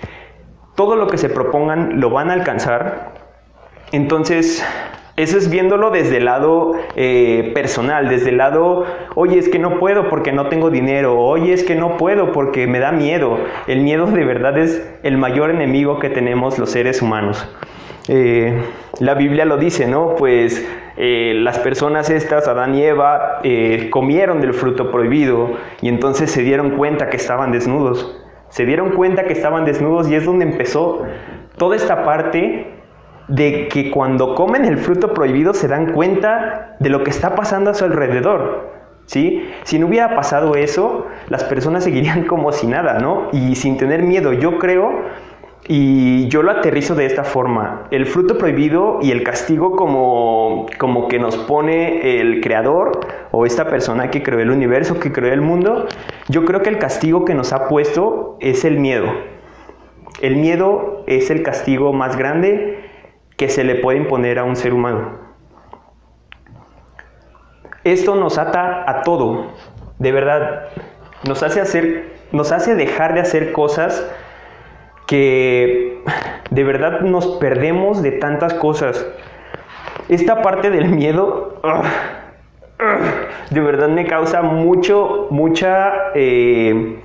Todo 0.75 0.97
lo 0.97 1.07
que 1.07 1.17
se 1.17 1.29
propongan 1.29 2.01
lo 2.01 2.09
van 2.09 2.29
a 2.29 2.33
alcanzar, 2.33 3.12
entonces, 3.93 4.65
eso 5.17 5.37
es 5.37 5.51
viéndolo 5.51 5.91
desde 5.91 6.17
el 6.17 6.25
lado 6.25 6.71
eh, 6.95 7.51
personal, 7.53 8.09
desde 8.09 8.31
el 8.31 8.37
lado, 8.37 8.85
oye, 9.13 9.37
es 9.37 9.49
que 9.49 9.59
no 9.59 9.77
puedo 9.77 10.09
porque 10.09 10.31
no 10.31 10.47
tengo 10.47 10.71
dinero, 10.71 11.19
oye, 11.19 11.53
es 11.53 11.63
que 11.63 11.75
no 11.75 11.97
puedo 11.97 12.31
porque 12.31 12.65
me 12.65 12.79
da 12.79 12.91
miedo. 12.91 13.37
El 13.67 13.81
miedo 13.81 14.07
de 14.07 14.25
verdad 14.25 14.57
es 14.57 14.83
el 15.03 15.19
mayor 15.19 15.51
enemigo 15.51 15.99
que 15.99 16.09
tenemos 16.09 16.57
los 16.57 16.71
seres 16.71 17.03
humanos. 17.03 17.47
Eh, 18.07 18.63
la 18.99 19.13
Biblia 19.13 19.45
lo 19.45 19.57
dice, 19.57 19.85
¿no? 19.85 20.15
Pues 20.15 20.67
eh, 20.97 21.33
las 21.35 21.59
personas 21.59 22.09
estas, 22.09 22.47
Adán 22.47 22.73
y 22.73 22.83
Eva, 22.83 23.41
comieron 23.91 24.41
del 24.41 24.55
fruto 24.55 24.89
prohibido 24.89 25.51
y 25.83 25.89
entonces 25.89 26.31
se 26.31 26.41
dieron 26.41 26.71
cuenta 26.71 27.11
que 27.11 27.17
estaban 27.17 27.51
desnudos. 27.51 28.19
Se 28.49 28.65
dieron 28.65 28.89
cuenta 28.89 29.25
que 29.25 29.33
estaban 29.33 29.65
desnudos 29.65 30.09
y 30.09 30.15
es 30.15 30.25
donde 30.25 30.45
empezó 30.45 31.03
toda 31.57 31.75
esta 31.75 32.03
parte 32.03 32.81
de 33.27 33.67
que 33.67 33.91
cuando 33.91 34.35
comen 34.35 34.65
el 34.65 34.77
fruto 34.77 35.13
prohibido 35.13 35.53
se 35.53 35.67
dan 35.67 35.93
cuenta 35.93 36.75
de 36.79 36.89
lo 36.89 37.03
que 37.03 37.09
está 37.09 37.35
pasando 37.35 37.69
a 37.69 37.73
su 37.73 37.85
alrededor. 37.85 38.71
¿sí? 39.05 39.49
Si 39.63 39.79
no 39.79 39.87
hubiera 39.87 40.15
pasado 40.15 40.55
eso, 40.55 41.07
las 41.29 41.43
personas 41.43 41.83
seguirían 41.83 42.23
como 42.27 42.51
si 42.51 42.67
nada, 42.67 42.99
¿no? 42.99 43.29
Y 43.31 43.55
sin 43.55 43.77
tener 43.77 44.03
miedo, 44.03 44.33
yo 44.33 44.59
creo, 44.59 44.91
y 45.67 46.27
yo 46.27 46.43
lo 46.43 46.51
aterrizo 46.51 46.93
de 46.93 47.05
esta 47.05 47.23
forma, 47.23 47.87
el 47.89 48.05
fruto 48.05 48.37
prohibido 48.37 48.99
y 49.01 49.11
el 49.11 49.23
castigo 49.23 49.77
como, 49.77 50.65
como 50.77 51.07
que 51.07 51.19
nos 51.19 51.37
pone 51.37 52.19
el 52.19 52.41
creador 52.41 52.99
o 53.31 53.45
esta 53.45 53.69
persona 53.69 54.11
que 54.11 54.23
creó 54.23 54.41
el 54.41 54.51
universo, 54.51 54.99
que 54.99 55.13
creó 55.13 55.31
el 55.31 55.39
mundo, 55.39 55.87
yo 56.27 56.43
creo 56.43 56.61
que 56.61 56.69
el 56.69 56.79
castigo 56.79 57.23
que 57.23 57.33
nos 57.33 57.53
ha 57.53 57.69
puesto 57.69 58.37
es 58.41 58.65
el 58.65 58.77
miedo. 58.77 59.07
El 60.21 60.35
miedo 60.35 61.03
es 61.07 61.29
el 61.31 61.43
castigo 61.43 61.93
más 61.93 62.17
grande 62.17 62.82
que 63.43 63.49
se 63.49 63.65
le 63.65 63.75
puede 63.75 63.97
imponer 63.97 64.39
a 64.39 64.45
un 64.45 64.55
ser 64.55 64.73
humano. 64.73 65.17
Esto 67.83 68.15
nos 68.15 68.37
ata 68.37 68.89
a 68.89 69.01
todo, 69.01 69.51
de 69.99 70.13
verdad, 70.13 70.69
nos 71.27 71.43
hace 71.43 71.59
hacer, 71.59 72.13
nos 72.31 72.53
hace 72.53 72.75
dejar 72.75 73.13
de 73.13 73.19
hacer 73.19 73.51
cosas 73.51 74.09
que 75.07 76.01
de 76.51 76.63
verdad 76.63 77.01
nos 77.01 77.35
perdemos 77.35 78.01
de 78.01 78.13
tantas 78.13 78.53
cosas. 78.53 79.05
Esta 80.07 80.41
parte 80.41 80.69
del 80.69 80.87
miedo, 80.87 81.61
de 83.49 83.59
verdad 83.59 83.89
me 83.89 84.07
causa 84.07 84.41
mucho, 84.41 85.27
mucha, 85.31 85.91
eh, 86.15 86.97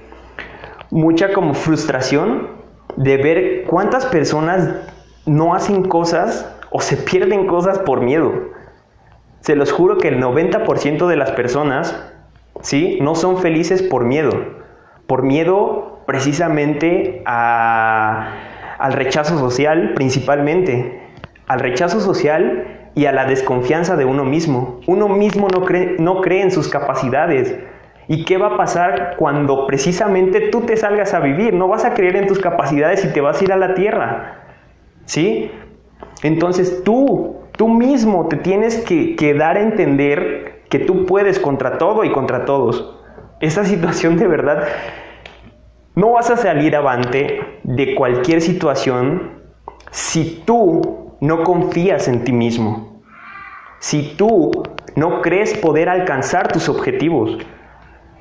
mucha 0.93 1.33
como 1.33 1.55
frustración 1.55 2.47
de 2.95 3.17
ver 3.17 3.65
cuántas 3.65 4.07
personas 4.07 4.71
no 5.29 5.55
hacen 5.55 5.85
cosas 5.85 6.55
o 6.71 6.81
se 6.81 6.97
pierden 6.97 7.47
cosas 7.47 7.79
por 7.79 8.01
miedo. 8.01 8.33
Se 9.41 9.55
los 9.55 9.73
juro 9.73 9.99
que 9.99 10.09
el 10.09 10.21
90% 10.21 11.07
de 11.07 11.17
las 11.17 11.31
personas, 11.33 12.13
¿sí? 12.61 12.99
No 13.01 13.15
son 13.15 13.39
felices 13.39 13.83
por 13.83 14.05
miedo. 14.05 14.33
Por 15.07 15.23
miedo 15.23 16.01
precisamente 16.07 17.23
al 17.25 18.93
rechazo 18.93 19.39
social 19.39 19.93
principalmente. 19.95 21.03
Al 21.47 21.61
rechazo 21.61 22.01
social 22.01 22.91
y 22.95 23.07
a 23.07 23.13
la 23.13 23.27
desconfianza 23.27 23.97
de 23.97 24.05
uno 24.05 24.25
mismo. 24.25 24.81
Uno 24.87 25.09
mismo 25.09 25.49
no 25.49 25.65
cree, 25.65 25.97
no 25.99 26.21
cree 26.21 26.43
en 26.43 26.51
sus 26.51 26.69
capacidades. 26.69 27.57
¿Y 28.09 28.25
qué 28.25 28.39
va 28.39 28.49
a 28.49 28.57
pasar 28.57 29.17
cuando 29.19 29.67
precisamente 29.67 30.49
tú 30.49 30.63
te 30.63 30.77
salgas 30.77 31.13
a 31.15 31.21
vivir? 31.21 31.55
No 31.55 31.69
vas 31.69 31.85
a 31.85 31.95
creer 31.95 32.17
en 32.17 32.27
tus 32.27 32.39
capacidades 32.39 33.05
y 33.05 33.13
te 33.13 33.21
vas 33.21 33.41
a 33.41 33.45
ir 33.45 33.53
a 33.53 33.57
la 33.57 33.75
tierra. 33.75 34.38
¿Sí? 35.09 35.51
Entonces 36.23 36.85
tú, 36.85 37.39
tú 37.57 37.67
mismo 37.67 38.29
te 38.29 38.37
tienes 38.37 38.77
que, 38.77 39.17
que 39.17 39.33
dar 39.33 39.57
a 39.57 39.63
entender 39.63 40.65
que 40.69 40.81
tú 40.81 41.07
puedes 41.07 41.39
contra 41.39 41.79
todo 41.79 42.05
y 42.05 42.13
contra 42.13 42.45
todos. 42.45 42.95
Esa 43.41 43.65
situación 43.73 44.19
de 44.19 44.29
verdad, 44.29 44.65
no 45.95 46.13
vas 46.13 46.29
a 46.29 46.37
salir 46.37 46.77
avante 46.77 47.41
de 47.63 47.95
cualquier 47.95 48.43
situación 48.43 49.41
si 49.91 50.43
tú 50.45 51.17
no 51.23 51.43
confías 51.43 52.07
en 52.07 52.25
ti 52.25 52.33
mismo. 52.33 53.01
Si 53.79 54.15
tú 54.15 54.63
no 54.95 55.23
crees 55.23 55.57
poder 55.57 55.89
alcanzar 55.89 56.53
tus 56.53 56.69
objetivos. 56.69 57.39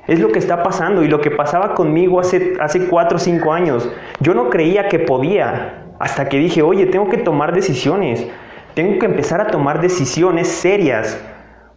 Es 0.06 0.20
lo 0.20 0.28
que 0.28 0.38
está 0.38 0.62
pasando 0.62 1.02
y 1.02 1.08
lo 1.08 1.20
que 1.20 1.30
pasaba 1.30 1.74
conmigo 1.74 2.18
hace, 2.18 2.54
hace 2.60 2.86
4 2.86 3.16
o 3.16 3.18
5 3.18 3.52
años. 3.52 3.90
Yo 4.20 4.32
no 4.32 4.48
creía 4.48 4.88
que 4.88 5.00
podía 5.00 5.87
hasta 5.98 6.28
que 6.28 6.38
dije, 6.38 6.62
oye, 6.62 6.86
tengo 6.86 7.08
que 7.08 7.18
tomar 7.18 7.54
decisiones. 7.54 8.26
Tengo 8.74 8.98
que 8.98 9.06
empezar 9.06 9.40
a 9.40 9.48
tomar 9.48 9.80
decisiones 9.80 10.48
serias 10.48 11.20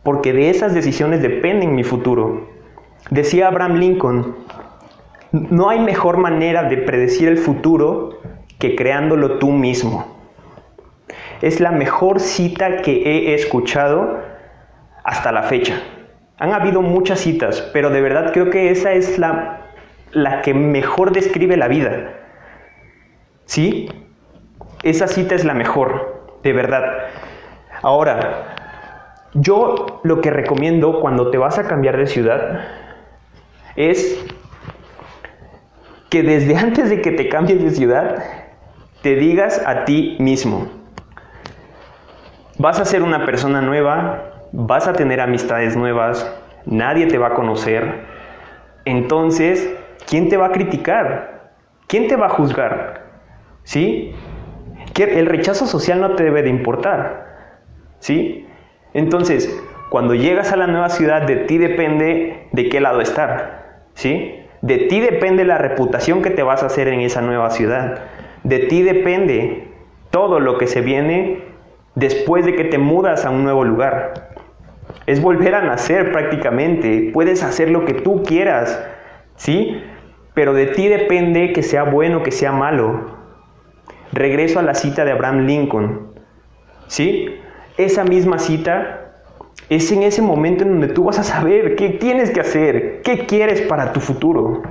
porque 0.04 0.34
de 0.34 0.50
esas 0.50 0.74
decisiones 0.74 1.22
depende 1.22 1.68
mi 1.68 1.84
futuro. 1.84 2.50
Decía 3.10 3.48
Abraham 3.48 3.76
Lincoln, 3.76 4.36
no 5.32 5.70
hay 5.70 5.80
mejor 5.80 6.18
manera 6.18 6.64
de 6.64 6.78
predecir 6.78 7.28
el 7.28 7.38
futuro 7.38 8.20
que 8.60 8.76
creándolo 8.76 9.40
tú 9.40 9.52
mismo. 9.52 10.20
Es 11.42 11.60
la 11.60 11.72
mejor 11.72 12.20
cita 12.20 12.78
que 12.82 13.02
he 13.04 13.34
escuchado 13.34 14.20
hasta 15.04 15.32
la 15.32 15.44
fecha. 15.44 15.82
Han 16.38 16.54
habido 16.54 16.82
muchas 16.82 17.20
citas, 17.20 17.70
pero 17.74 17.90
de 17.90 18.02
verdad 18.02 18.32
creo 18.34 18.50
que 18.50 18.72
esa 18.72 18.94
es 18.94 19.18
la, 19.18 19.62
la 20.12 20.42
que 20.42 20.54
mejor 20.54 21.12
describe 21.12 21.58
la 21.58 21.68
vida. 21.68 22.14
¿Sí? 23.46 23.90
Esa 24.84 25.08
cita 25.08 25.36
es 25.36 25.46
la 25.46 25.54
mejor, 25.54 26.38
de 26.44 26.54
verdad. 26.54 26.84
Ahora, 27.82 28.56
yo 29.34 30.02
lo 30.04 30.22
que 30.22 30.30
recomiendo 30.30 31.00
cuando 31.00 31.30
te 31.30 31.38
vas 31.38 31.58
a 31.58 31.68
cambiar 31.68 31.98
de 31.98 32.08
ciudad 32.08 32.62
es 33.76 34.26
que 36.10 36.24
desde 36.24 36.58
antes 36.58 36.90
de 36.90 37.02
que 37.02 37.12
te 37.12 37.30
cambies 37.30 37.64
de 37.64 37.72
ciudad, 37.72 38.24
te 39.02 39.16
digas 39.16 39.62
a 39.66 39.86
ti 39.86 40.18
mismo, 40.20 40.68
vas 42.58 42.80
a 42.80 42.86
ser 42.86 43.02
una 43.02 43.26
persona 43.26 43.62
nueva, 43.62 44.34
vas 44.52 44.88
a 44.88 44.94
tener 44.94 45.22
amistades 45.22 45.78
nuevas, 45.78 46.30
nadie 46.66 47.08
te 47.08 47.18
va 47.18 47.28
a 47.28 47.34
conocer. 47.34 48.06
Entonces, 48.86 49.74
¿quién 50.08 50.28
te 50.28 50.38
va 50.38 50.48
a 50.48 50.52
criticar? 50.52 51.54
¿Quién 51.88 52.08
te 52.08 52.16
va 52.16 52.26
a 52.26 52.30
juzgar? 52.30 53.06
¿Sí? 53.64 54.14
El 54.96 55.26
rechazo 55.26 55.68
social 55.68 56.02
no 56.02 56.16
te 56.16 56.24
debe 56.24 56.44
de 56.44 56.50
importar. 56.50 57.58
¿Sí? 58.00 58.48
Entonces, 58.94 59.62
cuando 59.90 60.16
llegas 60.16 60.52
a 60.52 60.58
la 60.58 60.68
nueva 60.68 60.90
ciudad, 60.90 61.24
de 61.24 61.36
ti 61.38 61.58
depende 61.58 62.48
de 62.52 62.70
qué 62.70 62.80
lado 62.80 63.02
estar. 63.02 63.84
¿Sí? 63.94 64.36
De 64.62 64.78
ti 64.78 65.00
depende 65.00 65.44
la 65.44 65.58
reputación 65.58 66.22
que 66.22 66.30
te 66.30 66.44
vas 66.44 66.64
a 66.64 66.68
hacer 66.68 66.88
en 66.88 67.02
esa 67.02 67.22
nueva 67.22 67.50
ciudad. 67.50 68.00
De 68.44 68.60
ti 68.60 68.84
depende 68.84 69.68
todo 70.12 70.40
lo 70.40 70.58
que 70.58 70.68
se 70.68 70.82
viene 70.82 71.44
después 71.96 72.46
de 72.46 72.56
que 72.56 72.66
te 72.66 72.78
mudas 72.78 73.26
a 73.26 73.30
un 73.30 73.44
nuevo 73.44 73.64
lugar. 73.64 74.32
Es 75.06 75.22
volver 75.22 75.56
a 75.56 75.62
nacer 75.62 76.12
prácticamente. 76.12 77.12
Puedes 77.14 77.44
hacer 77.44 77.70
lo 77.70 77.86
que 77.86 77.94
tú 77.94 78.24
quieras, 78.24 78.84
¿sí? 79.36 79.82
Pero 80.34 80.54
de 80.54 80.68
ti 80.68 80.88
depende 80.88 81.54
que 81.54 81.64
sea 81.64 81.84
bueno, 81.84 82.24
que 82.24 82.32
sea 82.32 82.52
malo. 82.52 83.21
Regreso 84.12 84.60
a 84.60 84.64
la 84.64 84.76
cita 84.76 85.06
de 85.06 85.12
Abraham 85.12 85.46
Lincoln, 85.46 86.14
¿sí? 86.88 87.40
Esa 87.78 88.04
misma 88.04 88.40
cita 88.40 89.14
es 89.70 89.92
en 89.92 90.04
ese 90.04 90.22
momento 90.22 90.64
en 90.64 90.72
donde 90.72 90.90
tú 90.90 91.06
vas 91.06 91.20
a 91.20 91.24
saber 91.24 91.76
qué 91.76 91.90
tienes 91.90 92.32
que 92.32 92.42
hacer, 92.42 93.02
qué 93.04 93.26
quieres 93.26 93.62
para 93.62 93.94
tu 93.94 94.02
futuro. 94.02 94.64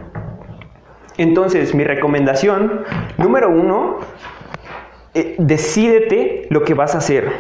Entonces, 1.16 1.75
mi 1.75 1.85
recomendación, 1.85 2.82
número 3.16 3.50
uno, 3.50 3.99
eh, 5.14 5.37
decídete 5.38 6.47
lo 6.50 6.62
que 6.62 6.75
vas 6.75 6.94
a 6.94 6.99
hacer. 6.99 7.30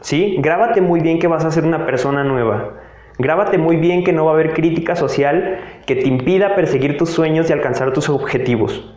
¿sí? 0.00 0.36
Grábate 0.40 0.80
muy 0.80 1.00
bien 1.00 1.18
que 1.18 1.26
vas 1.26 1.44
a 1.44 1.50
ser 1.50 1.64
una 1.64 1.86
persona 1.86 2.24
nueva. 2.24 2.74
Grábate 3.18 3.58
muy 3.58 3.76
bien 3.76 4.02
que 4.02 4.12
no 4.12 4.24
va 4.24 4.32
a 4.32 4.34
haber 4.34 4.52
crítica 4.52 4.96
social 4.96 5.60
que 5.86 5.96
te 5.96 6.08
impida 6.08 6.54
perseguir 6.54 6.98
tus 6.98 7.10
sueños 7.10 7.48
y 7.48 7.52
alcanzar 7.52 7.92
tus 7.92 8.08
objetivos. 8.08 8.92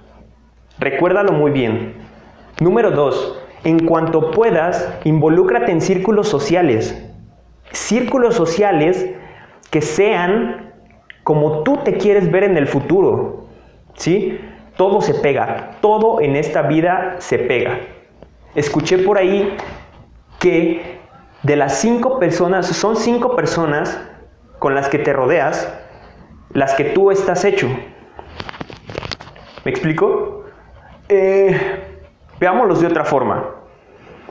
Recuérdalo 0.80 1.34
muy 1.34 1.52
bien. 1.52 2.07
Número 2.60 2.92
dos, 2.92 3.40
en 3.64 3.86
cuanto 3.86 4.32
puedas, 4.32 4.90
involúcrate 5.04 5.72
en 5.72 5.82
círculos 5.82 6.28
sociales. 6.28 7.00
Círculos 7.72 8.36
sociales 8.36 9.12
que 9.70 9.82
sean 9.82 10.74
como 11.24 11.64
tú 11.64 11.78
te 11.84 11.98
quieres 11.98 12.32
ver 12.32 12.44
en 12.46 12.58
el 12.58 12.68
futuro. 12.68 13.46
¿Sí? 13.94 14.40
Todo 14.76 15.02
se 15.02 15.14
pega, 15.16 15.78
todo 15.82 16.22
en 16.22 16.36
esta 16.36 16.64
vida 16.64 17.18
se 17.20 17.38
pega. 17.38 17.80
Escuché 18.56 19.00
por 19.00 19.18
ahí 19.18 19.56
que 20.40 21.00
de 21.44 21.56
las 21.56 21.80
cinco 21.80 22.20
personas, 22.20 22.66
son 22.68 22.96
cinco 22.96 23.36
personas 23.36 24.00
con 24.60 24.74
las 24.74 24.90
que 24.90 24.98
te 25.00 25.14
rodeas, 25.14 25.72
las 26.54 26.74
que 26.74 26.86
tú 26.86 27.12
estás 27.12 27.46
hecho. 27.46 27.68
¿Me 29.64 29.72
explico? 29.72 30.46
Eh, 31.10 31.87
veámoslos 32.40 32.82
de 32.82 32.88
otra 32.88 33.06
forma. 33.06 33.46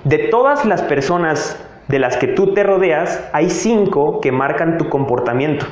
De 0.04 0.18
todas 0.18 0.64
las 0.64 0.82
personas 0.82 1.62
de 1.88 1.98
las 1.98 2.16
que 2.16 2.28
tú 2.28 2.54
te 2.54 2.62
rodeas, 2.62 3.28
hay 3.32 3.50
cinco 3.50 4.20
que 4.20 4.32
marcan 4.32 4.78
tu 4.78 4.88
comportamiento. 4.88 5.66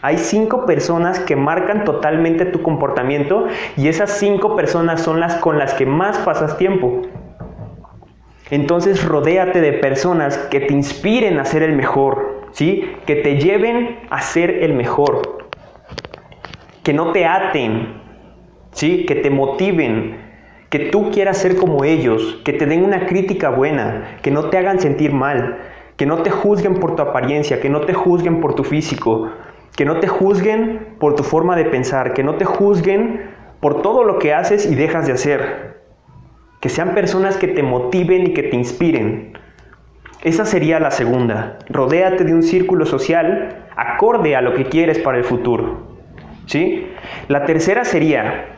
Hay 0.00 0.18
cinco 0.18 0.66
personas 0.66 1.20
que 1.20 1.36
marcan 1.36 1.84
totalmente 1.84 2.44
tu 2.44 2.60
comportamiento 2.60 3.46
y 3.76 3.86
esas 3.86 4.10
cinco 4.18 4.56
personas 4.56 5.00
son 5.00 5.20
las 5.20 5.36
con 5.36 5.58
las 5.58 5.74
que 5.74 5.86
más 5.86 6.18
pasas 6.18 6.58
tiempo. 6.58 7.02
Entonces 8.50 9.04
rodéate 9.04 9.60
de 9.60 9.72
personas 9.72 10.36
que 10.36 10.60
te 10.60 10.74
inspiren 10.74 11.38
a 11.38 11.44
ser 11.44 11.62
el 11.62 11.74
mejor, 11.74 12.48
¿sí? 12.50 12.96
Que 13.06 13.16
te 13.16 13.38
lleven 13.38 14.00
a 14.10 14.20
ser 14.20 14.50
el 14.50 14.74
mejor. 14.74 15.46
Que 16.82 16.92
no 16.92 17.12
te 17.12 17.24
aten, 17.24 18.02
¿sí? 18.72 19.06
Que 19.06 19.14
te 19.14 19.30
motiven, 19.30 20.21
que 20.72 20.78
tú 20.86 21.10
quieras 21.10 21.36
ser 21.36 21.56
como 21.56 21.84
ellos, 21.84 22.40
que 22.46 22.54
te 22.54 22.64
den 22.64 22.82
una 22.82 23.04
crítica 23.04 23.50
buena, 23.50 24.16
que 24.22 24.30
no 24.30 24.48
te 24.48 24.56
hagan 24.56 24.80
sentir 24.80 25.12
mal, 25.12 25.58
que 25.98 26.06
no 26.06 26.22
te 26.22 26.30
juzguen 26.30 26.76
por 26.76 26.96
tu 26.96 27.02
apariencia, 27.02 27.60
que 27.60 27.68
no 27.68 27.82
te 27.82 27.92
juzguen 27.92 28.40
por 28.40 28.54
tu 28.54 28.64
físico, 28.64 29.30
que 29.76 29.84
no 29.84 30.00
te 30.00 30.08
juzguen 30.08 30.96
por 30.98 31.14
tu 31.14 31.24
forma 31.24 31.56
de 31.56 31.66
pensar, 31.66 32.14
que 32.14 32.24
no 32.24 32.36
te 32.36 32.46
juzguen 32.46 33.30
por 33.60 33.82
todo 33.82 34.02
lo 34.02 34.18
que 34.18 34.32
haces 34.32 34.64
y 34.64 34.74
dejas 34.74 35.06
de 35.06 35.12
hacer 35.12 35.72
que 36.62 36.68
sean 36.68 36.94
personas 36.94 37.36
que 37.36 37.48
te 37.48 37.62
motiven 37.62 38.28
y 38.28 38.32
que 38.32 38.44
te 38.44 38.56
inspiren. 38.56 39.36
Esa 40.22 40.46
sería 40.46 40.78
la 40.78 40.92
segunda. 40.92 41.58
Rodéate 41.68 42.22
de 42.22 42.32
un 42.32 42.44
círculo 42.44 42.86
social 42.86 43.66
acorde 43.76 44.36
a 44.36 44.40
lo 44.40 44.54
que 44.54 44.66
quieres 44.66 45.00
para 45.00 45.18
el 45.18 45.24
futuro. 45.24 45.88
¿Sí? 46.46 46.86
La 47.26 47.44
tercera 47.44 47.84
sería, 47.84 48.51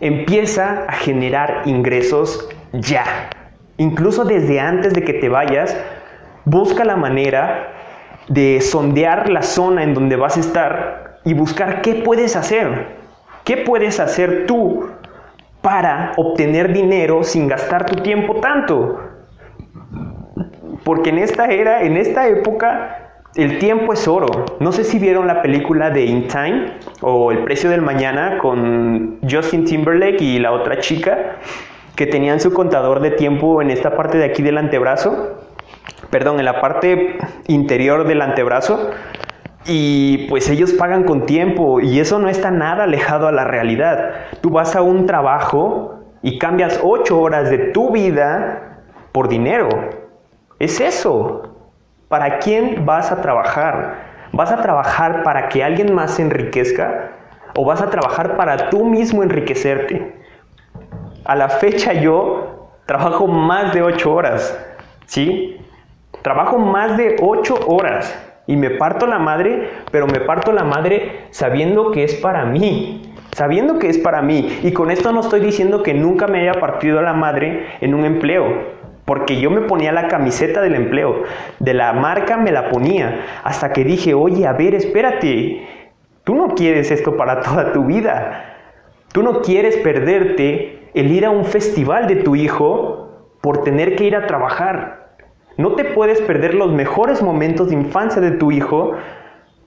empieza 0.00 0.84
a 0.88 0.92
generar 0.92 1.62
ingresos 1.66 2.48
ya. 2.72 3.04
incluso 3.76 4.24
desde 4.24 4.60
antes 4.60 4.92
de 4.92 5.02
que 5.02 5.14
te 5.14 5.28
vayas, 5.30 5.74
busca 6.44 6.84
la 6.84 6.96
manera 6.96 7.72
de 8.28 8.60
sondear 8.60 9.30
la 9.30 9.42
zona 9.42 9.82
en 9.82 9.94
donde 9.94 10.16
vas 10.16 10.36
a 10.36 10.40
estar 10.40 11.20
y 11.24 11.34
buscar 11.34 11.80
qué 11.80 11.94
puedes 11.94 12.36
hacer. 12.36 12.98
¿Qué 13.44 13.56
puedes 13.56 13.98
hacer 13.98 14.46
tú 14.46 14.90
para 15.62 16.12
obtener 16.16 16.72
dinero 16.72 17.24
sin 17.24 17.48
gastar 17.48 17.86
tu 17.86 17.96
tiempo 17.96 18.36
tanto? 18.36 19.00
Porque 20.84 21.10
en 21.10 21.18
esta 21.18 21.46
era, 21.46 21.82
en 21.82 21.96
esta 21.96 22.28
época, 22.28 23.09
el 23.36 23.58
tiempo 23.58 23.92
es 23.92 24.08
oro. 24.08 24.56
No 24.58 24.72
sé 24.72 24.84
si 24.84 24.98
vieron 24.98 25.26
la 25.26 25.40
película 25.40 25.90
de 25.90 26.04
In 26.04 26.26
Time 26.26 26.72
o 27.00 27.30
El 27.30 27.44
precio 27.44 27.70
del 27.70 27.80
mañana 27.80 28.38
con 28.38 29.18
Justin 29.28 29.64
Timberlake 29.64 30.20
y 30.20 30.38
la 30.38 30.52
otra 30.52 30.78
chica 30.80 31.36
que 31.94 32.06
tenían 32.06 32.40
su 32.40 32.52
contador 32.52 33.00
de 33.00 33.12
tiempo 33.12 33.62
en 33.62 33.70
esta 33.70 33.96
parte 33.96 34.18
de 34.18 34.24
aquí 34.24 34.42
del 34.42 34.58
antebrazo. 34.58 35.38
Perdón, 36.10 36.40
en 36.40 36.44
la 36.44 36.60
parte 36.60 37.18
interior 37.46 38.06
del 38.06 38.22
antebrazo. 38.22 38.90
Y 39.66 40.26
pues 40.28 40.48
ellos 40.48 40.72
pagan 40.72 41.04
con 41.04 41.26
tiempo 41.26 41.80
y 41.80 42.00
eso 42.00 42.18
no 42.18 42.28
está 42.28 42.50
nada 42.50 42.84
alejado 42.84 43.28
a 43.28 43.32
la 43.32 43.44
realidad. 43.44 44.12
Tú 44.40 44.50
vas 44.50 44.74
a 44.74 44.82
un 44.82 45.06
trabajo 45.06 46.00
y 46.22 46.38
cambias 46.38 46.80
ocho 46.82 47.20
horas 47.20 47.50
de 47.50 47.58
tu 47.58 47.92
vida 47.92 48.80
por 49.12 49.28
dinero. 49.28 49.68
Es 50.58 50.80
eso. 50.80 51.49
¿Para 52.10 52.40
quién 52.40 52.86
vas 52.86 53.12
a 53.12 53.22
trabajar? 53.22 53.98
¿Vas 54.32 54.50
a 54.50 54.60
trabajar 54.60 55.22
para 55.22 55.48
que 55.48 55.62
alguien 55.62 55.94
más 55.94 56.14
se 56.14 56.22
enriquezca? 56.22 57.12
¿O 57.56 57.64
vas 57.64 57.80
a 57.80 57.88
trabajar 57.88 58.36
para 58.36 58.68
tú 58.68 58.84
mismo 58.84 59.22
enriquecerte? 59.22 60.20
A 61.24 61.36
la 61.36 61.48
fecha 61.48 61.92
yo 61.92 62.72
trabajo 62.84 63.28
más 63.28 63.72
de 63.72 63.82
ocho 63.82 64.12
horas, 64.12 64.58
¿sí? 65.06 65.64
Trabajo 66.22 66.58
más 66.58 66.96
de 66.96 67.14
ocho 67.22 67.54
horas 67.68 68.12
y 68.48 68.56
me 68.56 68.70
parto 68.70 69.06
la 69.06 69.20
madre, 69.20 69.70
pero 69.92 70.08
me 70.08 70.18
parto 70.18 70.50
la 70.50 70.64
madre 70.64 71.28
sabiendo 71.30 71.92
que 71.92 72.02
es 72.02 72.16
para 72.16 72.44
mí, 72.44 73.14
sabiendo 73.30 73.78
que 73.78 73.88
es 73.88 73.98
para 73.98 74.20
mí. 74.20 74.58
Y 74.64 74.72
con 74.72 74.90
esto 74.90 75.12
no 75.12 75.20
estoy 75.20 75.38
diciendo 75.38 75.84
que 75.84 75.94
nunca 75.94 76.26
me 76.26 76.40
haya 76.40 76.58
partido 76.58 77.02
la 77.02 77.12
madre 77.12 77.68
en 77.80 77.94
un 77.94 78.04
empleo 78.04 78.79
porque 79.10 79.40
yo 79.40 79.50
me 79.50 79.62
ponía 79.62 79.90
la 79.90 80.06
camiseta 80.06 80.62
del 80.62 80.76
empleo, 80.76 81.24
de 81.58 81.74
la 81.74 81.92
marca 81.92 82.36
me 82.36 82.52
la 82.52 82.68
ponía, 82.68 83.40
hasta 83.42 83.72
que 83.72 83.82
dije, 83.82 84.14
oye, 84.14 84.46
a 84.46 84.52
ver, 84.52 84.72
espérate, 84.76 85.66
tú 86.22 86.36
no 86.36 86.54
quieres 86.54 86.92
esto 86.92 87.16
para 87.16 87.40
toda 87.42 87.72
tu 87.72 87.86
vida, 87.86 88.54
tú 89.12 89.24
no 89.24 89.42
quieres 89.42 89.76
perderte 89.78 90.90
el 90.94 91.10
ir 91.10 91.26
a 91.26 91.30
un 91.30 91.44
festival 91.44 92.06
de 92.06 92.22
tu 92.22 92.36
hijo 92.36 93.34
por 93.40 93.64
tener 93.64 93.96
que 93.96 94.04
ir 94.04 94.14
a 94.14 94.28
trabajar, 94.28 95.16
no 95.56 95.72
te 95.72 95.86
puedes 95.86 96.20
perder 96.20 96.54
los 96.54 96.72
mejores 96.72 97.20
momentos 97.20 97.70
de 97.70 97.74
infancia 97.74 98.22
de 98.22 98.30
tu 98.30 98.52
hijo 98.52 98.92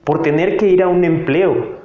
por 0.04 0.22
tener 0.22 0.56
que 0.56 0.68
ir 0.68 0.82
a 0.82 0.88
un 0.88 1.04
empleo, 1.04 1.80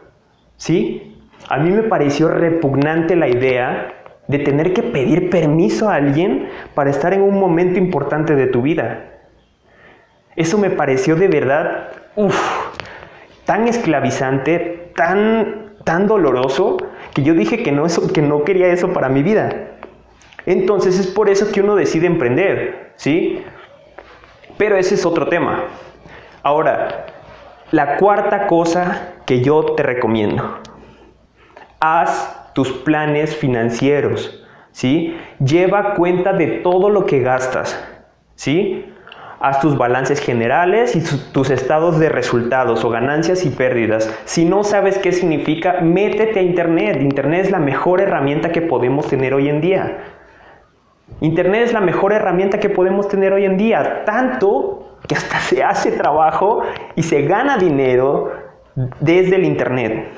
¿sí? 0.56 1.14
A 1.50 1.58
mí 1.58 1.72
me 1.72 1.84
pareció 1.84 2.30
repugnante 2.30 3.18
la 3.18 3.28
idea 3.28 3.99
de 4.30 4.38
tener 4.38 4.74
que 4.74 4.84
pedir 4.84 5.32
permiso 5.32 5.90
a 5.90 5.96
alguien 5.96 6.50
para 6.76 6.92
estar 6.92 7.16
en 7.16 7.24
un 7.24 7.40
momento 7.40 7.80
importante 7.80 8.36
de 8.36 8.46
tu 8.46 8.62
vida. 8.62 9.06
Eso 10.36 10.60
me 10.60 10.70
pareció 10.70 11.16
de 11.16 11.28
verdad, 11.28 11.90
uff, 12.16 12.40
tan 13.46 13.68
esclavizante, 13.68 14.92
tan, 14.96 15.74
tan 15.84 16.06
doloroso, 16.06 16.78
que 17.16 17.24
yo 17.24 17.34
dije 17.34 17.64
que 17.64 17.72
no, 17.72 17.88
eso, 17.88 18.14
que 18.14 18.22
no 18.22 18.44
quería 18.44 18.68
eso 18.68 18.94
para 18.94 19.10
mi 19.10 19.24
vida. 19.24 19.50
Entonces 20.46 21.00
es 21.00 21.08
por 21.08 21.28
eso 21.28 21.52
que 21.52 21.62
uno 21.62 21.76
decide 21.76 22.06
emprender, 22.06 22.94
¿sí? 22.98 23.44
Pero 24.60 24.78
ese 24.78 24.94
es 24.94 25.08
otro 25.08 25.28
tema. 25.28 25.64
Ahora, 26.44 27.08
la 27.72 27.98
cuarta 27.98 28.46
cosa 28.46 29.16
que 29.26 29.42
yo 29.42 29.74
te 29.74 29.82
recomiendo. 29.82 30.60
Haz 31.80 32.39
tus 32.54 32.72
planes 32.72 33.36
financieros, 33.36 34.44
¿sí? 34.72 35.18
Lleva 35.44 35.96
cuenta 35.96 36.34
de 36.34 36.48
todo 36.48 36.90
lo 36.90 37.06
que 37.06 37.20
gastas, 37.20 37.80
¿sí? 38.36 38.86
Haz 39.40 39.62
tus 39.62 39.78
balances 39.78 40.20
generales 40.20 40.96
y 40.96 41.32
tus 41.32 41.50
estados 41.50 41.98
de 41.98 42.10
resultados 42.10 42.84
o 42.84 42.90
ganancias 42.90 43.46
y 43.46 43.50
pérdidas. 43.52 44.14
Si 44.26 44.44
no 44.44 44.66
sabes 44.66 44.98
qué 44.98 45.14
significa, 45.14 45.80
métete 45.82 46.40
a 46.40 46.44
Internet. 46.44 47.02
Internet 47.02 47.46
es 47.46 47.52
la 47.52 47.60
mejor 47.60 48.02
herramienta 48.02 48.52
que 48.52 48.62
podemos 48.62 49.08
tener 49.08 49.34
hoy 49.34 49.48
en 49.48 49.62
día. 49.62 49.98
Internet 51.22 51.64
es 51.66 51.74
la 51.74 51.80
mejor 51.80 52.12
herramienta 52.12 52.60
que 52.60 52.70
podemos 52.70 53.08
tener 53.08 53.32
hoy 53.32 53.46
en 53.46 53.58
día, 53.58 54.04
tanto 54.06 54.98
que 55.08 55.16
hasta 55.16 55.40
se 55.40 55.64
hace 55.64 55.92
trabajo 55.92 56.62
y 56.96 57.04
se 57.04 57.24
gana 57.24 57.58
dinero 57.58 58.32
desde 59.00 59.36
el 59.36 59.46
Internet. 59.46 60.10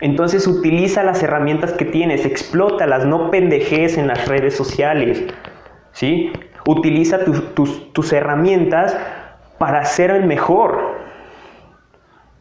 Entonces 0.00 0.46
utiliza 0.46 1.02
las 1.02 1.22
herramientas 1.22 1.72
que 1.72 1.86
tienes, 1.86 2.26
explótalas, 2.26 3.06
no 3.06 3.30
pendejes 3.30 3.96
en 3.96 4.08
las 4.08 4.28
redes 4.28 4.54
sociales. 4.54 5.24
¿sí? 5.92 6.32
Utiliza 6.66 7.20
tus, 7.24 8.12
herramientas 8.12 8.96
para 9.58 9.84
ser 9.84 10.10
el 10.10 10.24
mejor. 10.24 10.96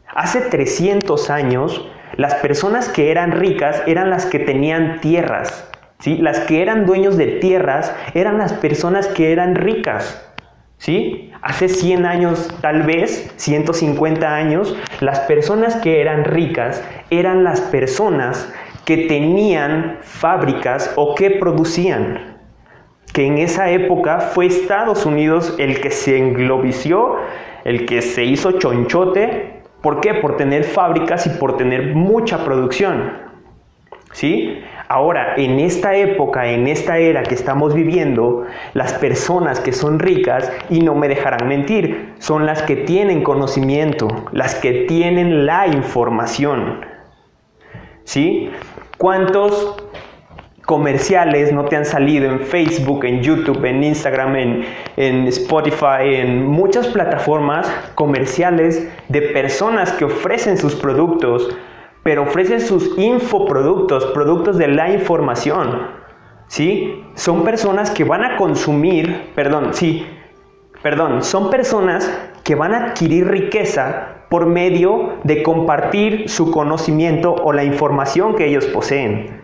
Hace 0.08 0.42
300 0.42 1.30
años, 1.30 1.88
las 2.18 2.36
personas 2.36 2.90
que 2.90 3.12
eran 3.12 3.32
ricas 3.32 3.82
eran 3.88 4.10
las 4.10 4.26
que 4.26 4.40
tenían 4.40 5.00
tierras. 5.00 5.70
¿sí? 6.00 6.18
Las 6.18 6.40
que 6.42 6.62
eran 6.62 6.86
dueños 6.86 7.16
de 7.16 7.28
tierras 7.28 7.96
eran 8.14 8.38
las 8.38 8.52
personas 8.52 9.08
que 9.08 9.32
eran 9.32 9.56
ricas. 9.56 10.22
¿Sí? 10.78 11.32
Hace 11.42 11.70
100 11.70 12.06
años, 12.06 12.54
tal 12.62 12.84
vez, 12.84 13.34
150 13.38 14.36
años, 14.36 14.76
las 15.00 15.20
personas 15.22 15.76
que 15.78 16.02
eran 16.02 16.26
ricas 16.26 16.84
eran 17.10 17.44
las 17.44 17.62
personas 17.62 18.52
que 18.86 18.98
tenían 19.08 19.98
fábricas 20.02 20.94
o 20.96 21.16
que 21.16 21.32
producían. 21.32 22.38
Que 23.14 23.26
en 23.26 23.38
esa 23.38 23.70
época 23.72 24.20
fue 24.20 24.46
Estados 24.46 25.06
Unidos 25.06 25.56
el 25.58 25.82
que 25.82 25.90
se 25.90 26.18
englobició, 26.18 27.18
el 27.64 27.86
que 27.86 28.02
se 28.02 28.26
hizo 28.26 28.54
chonchote. 28.54 29.64
¿Por 29.82 30.02
qué? 30.02 30.14
Por 30.16 30.38
tener 30.38 30.64
fábricas 30.64 31.26
y 31.26 31.30
por 31.30 31.58
tener 31.58 31.96
mucha 31.96 32.44
producción. 32.44 33.14
¿Sí? 34.12 34.62
Ahora, 34.88 35.34
en 35.38 35.60
esta 35.60 35.96
época, 35.96 36.48
en 36.48 36.68
esta 36.68 37.00
era 37.00 37.24
que 37.24 37.34
estamos 37.34 37.74
viviendo, 37.74 38.46
las 38.74 38.94
personas 38.94 39.60
que 39.60 39.72
son 39.72 39.98
ricas, 40.00 40.52
y 40.70 40.82
no 40.82 40.94
me 40.94 41.08
dejarán 41.08 41.48
mentir, 41.48 42.14
son 42.20 42.46
las 42.46 42.62
que 42.62 42.76
tienen 42.76 43.24
conocimiento, 43.24 44.08
las 44.32 44.54
que 44.56 44.86
tienen 44.88 45.46
la 45.48 45.68
información. 45.68 46.86
¿Sí? 48.04 48.52
¿Cuántos 49.00 49.76
comerciales 50.66 51.52
no 51.52 51.66
te 51.66 51.76
han 51.76 51.86
salido 51.86 52.30
en 52.30 52.40
Facebook, 52.42 53.06
en 53.06 53.22
YouTube, 53.22 53.64
en 53.66 53.84
Instagram, 53.84 54.36
en, 54.36 54.66
en, 54.98 55.28
Spotify, 55.28 56.16
en 56.16 56.46
muchas 56.46 56.88
plataformas 56.88 57.72
comerciales 57.96 58.88
de 59.08 59.22
personas 59.22 59.92
que 59.94 60.06
ofrecen 60.06 60.58
sus 60.58 60.76
productos 60.76 61.56
pero 62.06 62.22
ofrecen 62.22 62.62
sus 62.62 62.96
infoproductos, 63.00 64.06
productos 64.14 64.60
de 64.60 64.68
la 64.68 64.92
información. 64.92 65.88
¿Sí? 66.46 67.04
Son 67.16 67.44
personas 67.44 67.90
que 67.90 68.04
van 68.04 68.24
a 68.24 68.38
consumir, 68.38 69.32
perdón, 69.34 69.74
sí, 69.74 70.06
perdón, 70.84 71.24
son 71.24 71.50
personas 71.50 72.16
que 72.44 72.54
van 72.54 72.76
a 72.76 72.86
adquirir 72.86 73.28
riqueza 73.28 74.18
por 74.30 74.46
medio 74.46 75.16
de 75.24 75.42
compartir 75.42 76.30
su 76.30 76.52
conocimiento 76.52 77.34
o 77.44 77.52
la 77.54 77.64
información 77.64 78.36
que 78.36 78.46
ellos 78.46 78.68
poseen. 78.68 79.42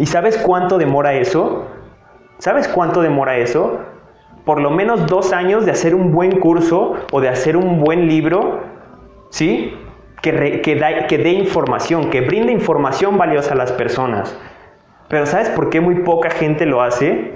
¿Y 0.00 0.06
sabes 0.06 0.36
cuánto 0.38 0.78
demora 0.78 1.14
eso? 1.14 1.66
¿Sabes 2.38 2.66
cuánto 2.66 3.00
demora 3.00 3.36
eso? 3.36 3.78
Por 4.44 4.60
lo 4.60 4.72
menos 4.72 5.06
dos 5.06 5.32
años 5.32 5.64
de 5.64 5.70
hacer 5.70 5.94
un 5.94 6.10
buen 6.10 6.40
curso 6.40 6.94
o 7.12 7.20
de 7.20 7.28
hacer 7.28 7.56
un 7.56 7.78
buen 7.78 8.08
libro, 8.08 8.62
¿sí? 9.30 9.72
Que, 10.22 10.32
dé 10.32 11.30
información, 11.30 12.10
que 12.10 12.20
brinde 12.20 12.52
información 12.52 13.16
valiosa 13.16 13.52
a 13.52 13.56
las 13.56 13.72
personas. 13.72 14.36
Pero 15.08 15.26
¿sabes 15.26 15.50
por 15.50 15.70
qué 15.70 15.80
muy 15.80 15.96
poca 15.96 16.30
gente 16.30 16.66
lo 16.66 16.82
hace? 16.82 17.34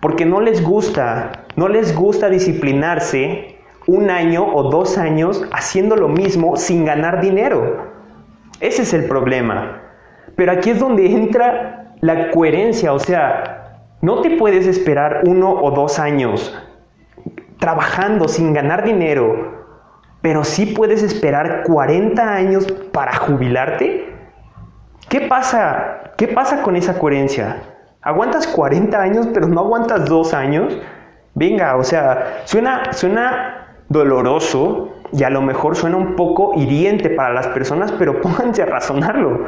Porque 0.00 0.26
no 0.26 0.40
les 0.40 0.62
gusta, 0.62 1.44
no 1.56 1.68
les 1.68 1.94
gusta 1.94 2.28
disciplinarse 2.28 3.56
un 3.86 4.10
año 4.10 4.46
o 4.46 4.64
dos 4.64 4.98
años 4.98 5.44
haciendo 5.52 5.96
lo 5.96 6.08
mismo 6.08 6.56
sin 6.56 6.84
ganar 6.84 7.20
dinero. 7.20 7.86
Ese 8.60 8.82
es 8.82 8.92
el 8.92 9.06
problema. 9.06 9.82
Pero 10.36 10.52
aquí 10.52 10.70
es 10.70 10.78
donde 10.78 11.10
entra 11.10 11.94
la 12.00 12.30
coherencia, 12.30 12.92
o 12.92 12.98
sea, 12.98 13.80
no 14.02 14.20
te 14.20 14.30
puedes 14.30 14.66
esperar 14.66 15.22
uno 15.26 15.50
o 15.50 15.70
dos 15.72 15.98
años 15.98 16.56
trabajando 17.58 18.28
sin 18.28 18.52
ganar 18.52 18.84
dinero 18.84 19.57
pero 20.20 20.44
sí 20.44 20.66
puedes 20.66 21.02
esperar 21.02 21.62
40 21.64 22.22
años 22.22 22.66
para 22.92 23.16
jubilarte. 23.16 24.12
¿Qué 25.08 25.22
pasa? 25.22 26.12
¿Qué 26.16 26.28
pasa 26.28 26.62
con 26.62 26.76
esa 26.76 26.98
coherencia? 26.98 27.62
¿Aguantas 28.02 28.46
40 28.46 29.00
años 29.00 29.28
pero 29.32 29.48
no 29.48 29.60
aguantas 29.60 30.06
2 30.06 30.34
años? 30.34 30.78
Venga, 31.34 31.76
o 31.76 31.84
sea, 31.84 32.42
suena, 32.44 32.92
suena 32.92 33.76
doloroso 33.88 34.94
y 35.12 35.22
a 35.22 35.30
lo 35.30 35.40
mejor 35.40 35.76
suena 35.76 35.96
un 35.96 36.16
poco 36.16 36.52
hiriente 36.56 37.10
para 37.10 37.32
las 37.32 37.46
personas, 37.48 37.92
pero 37.92 38.20
pónganse 38.20 38.62
a 38.62 38.66
razonarlo. 38.66 39.46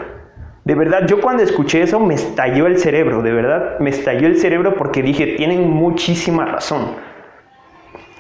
De 0.64 0.74
verdad, 0.74 1.06
yo 1.06 1.20
cuando 1.20 1.42
escuché 1.42 1.82
eso 1.82 1.98
me 1.98 2.14
estalló 2.14 2.66
el 2.66 2.78
cerebro, 2.78 3.22
de 3.22 3.32
verdad, 3.32 3.78
me 3.80 3.90
estalló 3.90 4.26
el 4.26 4.38
cerebro 4.38 4.76
porque 4.76 5.02
dije, 5.02 5.34
tienen 5.36 5.68
muchísima 5.68 6.44
razón. 6.44 6.92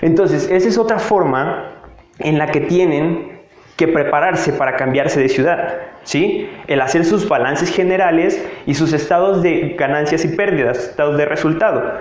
Entonces, 0.00 0.50
esa 0.50 0.68
es 0.68 0.78
otra 0.78 0.98
forma 0.98 1.79
en 2.20 2.38
la 2.38 2.48
que 2.48 2.60
tienen 2.60 3.40
que 3.80 3.88
prepararse 3.88 4.52
para 4.52 4.76
cambiarse 4.76 5.18
de 5.20 5.30
ciudad, 5.30 5.78
¿sí? 6.02 6.50
El 6.66 6.82
hacer 6.82 7.06
sus 7.06 7.26
balances 7.26 7.74
generales 7.74 8.46
y 8.66 8.74
sus 8.74 8.92
estados 8.92 9.42
de 9.42 9.74
ganancias 9.78 10.22
y 10.26 10.28
pérdidas, 10.36 10.90
estados 10.90 11.16
de 11.16 11.24
resultado. 11.24 11.94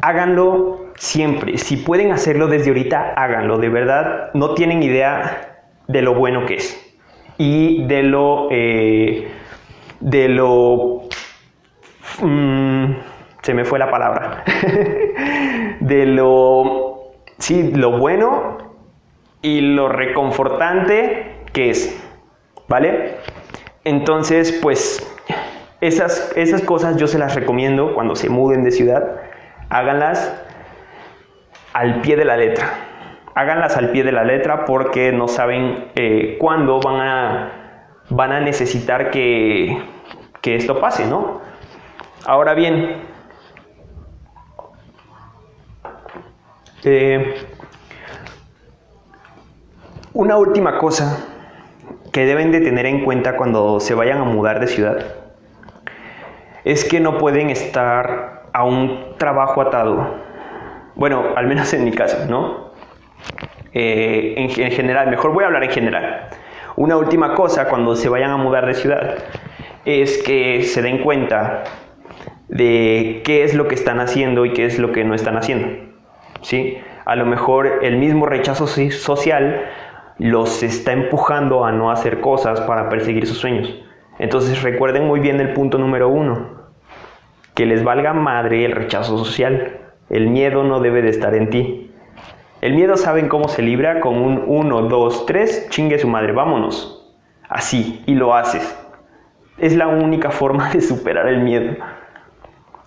Háganlo 0.00 0.86
siempre. 0.96 1.58
Si 1.58 1.76
pueden 1.76 2.10
hacerlo 2.10 2.46
desde 2.46 2.70
ahorita, 2.70 3.12
háganlo. 3.18 3.58
De 3.58 3.68
verdad, 3.68 4.30
no 4.32 4.54
tienen 4.54 4.82
idea 4.82 5.66
de 5.88 6.00
lo 6.00 6.14
bueno 6.14 6.46
que 6.46 6.54
es. 6.54 6.96
Y 7.36 7.84
de 7.84 8.02
lo... 8.02 8.48
Eh, 8.50 9.28
de 10.00 10.28
lo... 10.28 11.02
Mm, 12.22 12.94
se 13.42 13.52
me 13.52 13.66
fue 13.66 13.78
la 13.78 13.90
palabra. 13.90 14.42
de 15.80 16.06
lo... 16.06 17.12
Sí, 17.36 17.72
lo 17.74 17.98
bueno 17.98 18.69
y 19.42 19.60
lo 19.60 19.88
reconfortante 19.88 21.36
que 21.52 21.70
es. 21.70 22.02
¿Vale? 22.68 23.16
Entonces, 23.84 24.58
pues 24.62 25.06
esas, 25.80 26.32
esas 26.36 26.62
cosas 26.62 26.96
yo 26.96 27.06
se 27.06 27.18
las 27.18 27.34
recomiendo 27.34 27.94
cuando 27.94 28.14
se 28.14 28.28
muden 28.28 28.62
de 28.64 28.70
ciudad. 28.70 29.16
Háganlas 29.68 30.40
al 31.72 32.00
pie 32.00 32.16
de 32.16 32.24
la 32.24 32.36
letra. 32.36 32.68
Háganlas 33.34 33.76
al 33.76 33.90
pie 33.90 34.04
de 34.04 34.12
la 34.12 34.24
letra 34.24 34.64
porque 34.64 35.12
no 35.12 35.28
saben 35.28 35.90
eh, 35.94 36.36
cuándo 36.38 36.80
van 36.80 37.00
a, 37.00 37.52
van 38.10 38.32
a 38.32 38.40
necesitar 38.40 39.10
que, 39.10 39.80
que 40.40 40.56
esto 40.56 40.80
pase, 40.80 41.06
¿no? 41.06 41.40
Ahora 42.26 42.54
bien, 42.54 43.02
eh, 46.84 47.34
una 50.12 50.36
última 50.36 50.78
cosa 50.78 51.26
que 52.12 52.24
deben 52.24 52.52
de 52.52 52.60
tener 52.60 52.86
en 52.86 53.04
cuenta 53.04 53.36
cuando 53.36 53.80
se 53.80 53.94
vayan 53.94 54.18
a 54.18 54.24
mudar 54.24 54.60
de 54.60 54.66
ciudad 54.66 54.98
es 56.64 56.84
que 56.84 57.00
no 57.00 57.18
pueden 57.18 57.50
estar 57.50 58.42
a 58.52 58.64
un 58.64 59.16
trabajo 59.18 59.62
atado 59.62 60.30
bueno, 61.00 61.32
al 61.34 61.46
menos 61.46 61.72
en 61.72 61.84
mi 61.84 61.92
caso, 61.92 62.26
¿no? 62.28 62.72
Eh, 63.72 64.34
en, 64.36 64.70
general, 64.70 65.08
mejor 65.08 65.32
voy 65.32 65.44
a 65.44 65.46
hablar 65.46 65.64
en 65.64 65.70
general. 65.70 66.28
Una 66.76 66.98
última 66.98 67.34
cosa 67.34 67.68
cuando 67.68 67.96
se 67.96 68.10
vayan 68.10 68.30
a 68.30 68.36
mudar 68.36 68.66
de 68.66 68.74
ciudad 68.74 69.16
es 69.86 70.18
que 70.18 70.62
se 70.62 70.82
den 70.82 70.98
cuenta 70.98 71.64
de 72.48 73.22
qué 73.24 73.44
es 73.44 73.54
lo 73.54 73.66
que 73.66 73.76
están 73.76 73.98
haciendo 73.98 74.44
y 74.44 74.52
qué 74.52 74.66
es 74.66 74.78
lo 74.78 74.92
que 74.92 75.04
no 75.04 75.14
están 75.14 75.38
haciendo. 75.38 75.68
¿sí? 76.42 76.78
A 77.06 77.16
lo 77.16 77.24
mejor 77.24 77.78
el 77.82 77.96
mismo 77.96 78.26
rechazo 78.26 78.66
social 78.66 79.64
los 80.20 80.62
está 80.62 80.92
empujando 80.92 81.64
a 81.64 81.72
no 81.72 81.90
hacer 81.90 82.20
cosas 82.20 82.60
para 82.60 82.90
perseguir 82.90 83.26
sus 83.26 83.38
sueños. 83.38 83.74
Entonces 84.18 84.62
recuerden 84.62 85.06
muy 85.06 85.18
bien 85.18 85.40
el 85.40 85.54
punto 85.54 85.78
número 85.78 86.10
uno, 86.10 86.60
que 87.54 87.64
les 87.64 87.82
valga 87.82 88.12
madre 88.12 88.66
el 88.66 88.72
rechazo 88.72 89.16
social. 89.16 89.78
El 90.10 90.28
miedo 90.28 90.62
no 90.62 90.80
debe 90.80 91.00
de 91.00 91.08
estar 91.08 91.34
en 91.34 91.48
ti. 91.48 91.90
El 92.60 92.74
miedo 92.74 92.98
saben 92.98 93.28
cómo 93.28 93.48
se 93.48 93.62
libra 93.62 94.00
con 94.00 94.18
un 94.18 94.44
1, 94.46 94.82
2, 94.82 95.24
3, 95.24 95.68
chingue 95.70 95.98
su 95.98 96.06
madre, 96.06 96.32
vámonos. 96.32 97.10
Así, 97.48 98.02
y 98.04 98.14
lo 98.14 98.34
haces. 98.34 98.78
Es 99.56 99.74
la 99.74 99.88
única 99.88 100.30
forma 100.30 100.70
de 100.70 100.82
superar 100.82 101.28
el 101.28 101.40
miedo. 101.40 101.76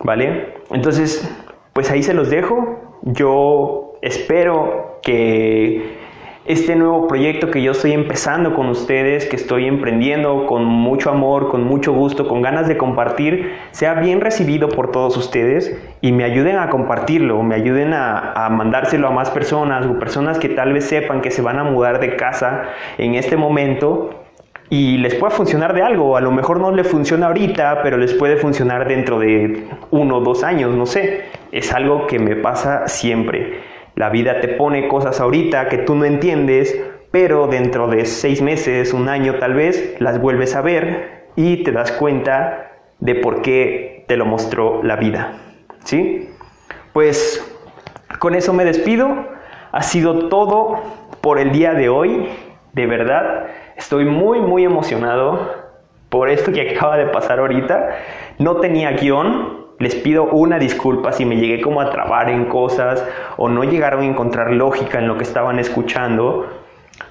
¿Vale? 0.02 0.58
Entonces, 0.69 1.28
pues 1.74 1.89
ahí 1.89 2.04
se 2.04 2.13
los 2.13 2.30
dejo. 2.30 3.00
Yo 3.02 3.93
espero 4.04 5.00
que 5.02 6.03
este 6.45 6.75
nuevo 6.75 7.08
proyecto 7.08 7.49
que 7.51 7.62
yo 7.62 7.71
estoy 7.71 7.93
empezando 7.93 8.53
con 8.53 8.67
ustedes, 8.67 9.25
que 9.25 9.38
estoy 9.38 9.65
emprendiendo 9.65 10.45
con 10.45 10.65
mucho 10.65 11.10
amor, 11.10 11.49
con 11.49 11.63
mucho 11.63 11.93
gusto, 11.93 12.27
con 12.27 12.41
ganas 12.41 12.67
de 12.67 12.75
compartir, 12.75 13.53
sea 13.71 13.93
bien 13.93 14.19
recibido 14.19 14.67
por 14.67 14.91
todos 14.91 15.15
ustedes 15.15 15.77
y 16.01 16.12
me 16.12 16.25
ayuden 16.25 16.58
a 16.58 16.69
compartirlo, 16.69 17.41
me 17.43 17.56
ayuden 17.56 17.93
a, 17.93 18.49
mandárselo 18.51 19.08
a 19.08 19.12
más 19.12 19.29
personas 19.29 19.86
o 19.86 19.97
personas 19.97 20.38
que 20.38 20.49
tal 20.49 20.73
vez 20.73 20.84
sepan 20.86 21.21
que 21.21 21.32
se 21.32 21.41
van 21.41 21.60
a 21.60 21.63
mudar 21.63 22.01
de 22.01 22.17
casa 22.17 22.63
en 22.97 23.15
este 23.15 23.38
momento 23.38 24.10
y 24.69 24.97
les 24.97 25.15
pueda 25.15 25.32
funcionar 25.32 25.73
de 25.73 25.82
algo. 25.82 26.17
A 26.17 26.21
lo 26.21 26.32
mejor 26.32 26.60
no 26.60 26.71
le 26.71 26.84
funciona 26.84 27.27
ahorita, 27.27 27.82
pero 27.84 27.95
les 27.97 28.13
puede 28.13 28.36
funcionar 28.36 28.88
dentro 28.88 29.17
de 29.17 29.63
uno 29.91 30.17
o 30.17 30.19
dos 30.19 30.43
años, 30.43 30.75
no 30.75 30.86
sé. 30.86 31.25
Es 31.53 31.71
algo 31.73 32.08
que 32.08 32.19
me 32.19 32.36
pasa 32.36 32.88
siempre. 32.88 33.73
La 33.95 34.10
vida 34.10 34.41
te 34.41 34.47
pone 34.47 34.88
cosas 34.88 35.19
ahorita 35.19 35.69
que 35.69 35.79
tú 35.79 35.95
no 35.95 36.06
entiendes, 36.06 36.79
pero 37.12 37.47
dentro 37.47 37.88
de 37.88 38.06
seis 38.06 38.41
meses, 38.41 38.93
un 38.93 39.08
año 39.08 39.36
tal 39.36 39.53
vez, 39.53 39.95
las 39.99 40.19
vuelves 40.19 40.56
a 40.56 40.62
ver 40.62 41.27
y 41.36 41.63
te 41.63 41.71
das 41.71 41.91
cuenta 41.91 42.71
de 42.99 43.15
por 43.15 43.41
qué 43.41 44.06
te 44.08 44.17
lo 44.17 44.25
mostró 44.25 44.82
la 44.84 44.95
vida. 44.95 45.34
¿Sí? 45.84 46.29
Pues 46.91 47.43
con 48.19 48.36
eso 48.36 48.53
me 48.53 48.65
despido. 48.65 49.27
Ha 49.71 49.84
sido 49.84 50.29
todo 50.29 50.79
por 51.21 51.39
el 51.39 51.51
día 51.51 51.73
de 51.73 51.89
hoy. 51.89 52.29
De 52.73 52.88
verdad, 52.88 53.47
estoy 53.75 54.06
muy, 54.06 54.39
muy 54.39 54.63
emocionado 54.63 55.63
por 56.10 56.29
esto 56.29 56.51
que 56.51 56.71
acaba 56.71 56.97
de 56.97 57.08
pasar 57.08 57.39
ahorita. 57.39 57.89
No 58.39 58.58
tenía 58.58 58.91
guion, 58.91 59.62
les 59.80 59.96
pido 59.96 60.26
una 60.26 60.60
disculpa 60.60 61.12
si 61.12 61.26
me 61.26 61.38
llegué 61.38 61.62
como 61.62 61.82
a 61.82 61.90
trabar 61.90 62.30
en 62.30 62.46
cosas 62.46 63.04
o 63.38 63.50
no 63.50 63.64
llegaron 63.64 64.02
a 64.02 64.06
encontrar 64.06 64.52
lógica 64.52 65.00
en 65.00 65.08
lo 65.08 65.18
que 65.18 65.24
estaban 65.24 65.60
escuchando, 65.60 66.48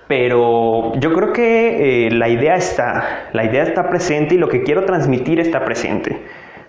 pero 0.09 0.92
yo 0.98 1.12
creo 1.12 1.33
que 1.33 2.07
eh, 2.07 2.11
la 2.11 2.29
idea 2.29 2.55
está, 2.55 3.29
la 3.33 3.44
idea 3.44 3.64
está 3.64 3.88
presente 3.88 4.37
y 4.37 4.38
lo 4.38 4.48
que 4.48 4.62
quiero 4.62 4.85
transmitir 4.85 5.40
está 5.40 5.64
presente. 5.64 6.22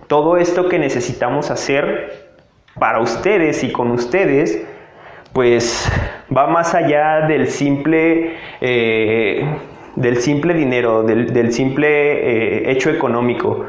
Todo 0.08 0.38
esto 0.38 0.68
que 0.68 0.80
necesitamos 0.80 1.52
hacer 1.52 2.34
para 2.80 3.00
ustedes 3.00 3.64
y 3.64 3.72
con 3.72 3.92
ustedes, 3.92 4.66
pues 5.32 5.92
va 6.36 6.48
más 6.48 6.74
allá 6.76 7.22
del 7.28 7.48
simple, 7.48 8.36
eh, 8.62 9.46
del 9.96 10.18
simple 10.18 10.54
dinero, 10.54 11.04
del, 11.04 11.54
simple 11.54 11.88
eh, 11.88 12.72
hecho 12.72 12.90
económico 12.90 13.66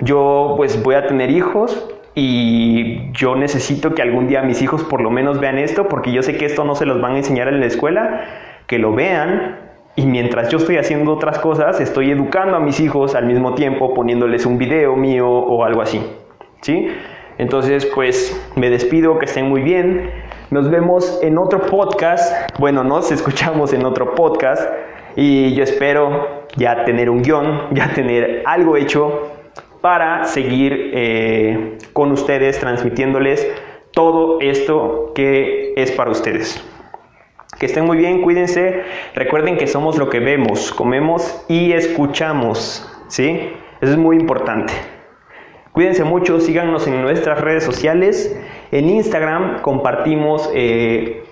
yo 0.00 0.54
pues 0.56 0.82
voy 0.82 0.94
a 0.94 1.06
tener 1.06 1.30
hijos 1.30 1.88
y 2.14 3.10
yo 3.12 3.34
necesito 3.34 3.94
que 3.94 4.02
algún 4.02 4.28
día 4.28 4.42
mis 4.42 4.62
hijos 4.62 4.84
por 4.84 5.00
lo 5.00 5.10
menos 5.10 5.40
vean 5.40 5.58
esto 5.58 5.88
porque 5.88 6.12
yo 6.12 6.22
sé 6.22 6.36
que 6.36 6.46
esto 6.46 6.64
no 6.64 6.74
se 6.74 6.86
los 6.86 7.00
van 7.00 7.14
a 7.14 7.18
enseñar 7.18 7.48
en 7.48 7.60
la 7.60 7.66
escuela, 7.66 8.24
que 8.66 8.78
lo 8.78 8.92
vean 8.92 9.58
y 9.96 10.06
mientras 10.06 10.48
yo 10.48 10.58
estoy 10.58 10.76
haciendo 10.76 11.12
otras 11.12 11.38
cosas, 11.38 11.80
estoy 11.80 12.10
educando 12.10 12.56
a 12.56 12.60
mis 12.60 12.80
hijos 12.80 13.14
al 13.14 13.26
mismo 13.26 13.54
tiempo 13.54 13.94
poniéndoles 13.94 14.44
un 14.44 14.58
video 14.58 14.96
mío 14.96 15.28
o 15.28 15.64
algo 15.64 15.82
así. 15.82 16.02
¿Sí? 16.62 16.88
Entonces, 17.38 17.86
pues 17.86 18.50
me 18.56 18.70
despido, 18.70 19.18
que 19.18 19.26
estén 19.26 19.48
muy 19.48 19.62
bien. 19.62 20.10
Nos 20.50 20.70
vemos 20.70 21.20
en 21.22 21.38
otro 21.38 21.60
podcast. 21.62 22.32
Bueno, 22.58 22.82
nos 22.84 23.12
escuchamos 23.12 23.72
en 23.72 23.84
otro 23.84 24.14
podcast 24.14 24.68
y 25.16 25.54
yo 25.54 25.62
espero 25.62 26.46
ya 26.56 26.84
tener 26.84 27.10
un 27.10 27.22
guion, 27.22 27.68
ya 27.72 27.92
tener 27.92 28.42
algo 28.46 28.76
hecho 28.76 29.33
para 29.84 30.24
seguir 30.24 30.92
eh, 30.94 31.76
con 31.92 32.10
ustedes 32.10 32.58
transmitiéndoles 32.58 33.46
todo 33.90 34.40
esto 34.40 35.12
que 35.14 35.74
es 35.76 35.92
para 35.92 36.10
ustedes. 36.10 36.64
Que 37.58 37.66
estén 37.66 37.84
muy 37.84 37.98
bien, 37.98 38.22
cuídense. 38.22 38.82
Recuerden 39.14 39.58
que 39.58 39.66
somos 39.66 39.98
lo 39.98 40.08
que 40.08 40.20
vemos, 40.20 40.72
comemos 40.72 41.44
y 41.50 41.72
escuchamos. 41.72 42.90
¿Sí? 43.08 43.50
Eso 43.82 43.92
es 43.92 43.98
muy 43.98 44.16
importante. 44.16 44.72
Cuídense 45.72 46.02
mucho, 46.02 46.40
síganos 46.40 46.86
en 46.86 47.02
nuestras 47.02 47.42
redes 47.42 47.62
sociales. 47.62 48.34
En 48.72 48.88
Instagram 48.88 49.60
compartimos 49.60 50.50
eh, 50.54 51.24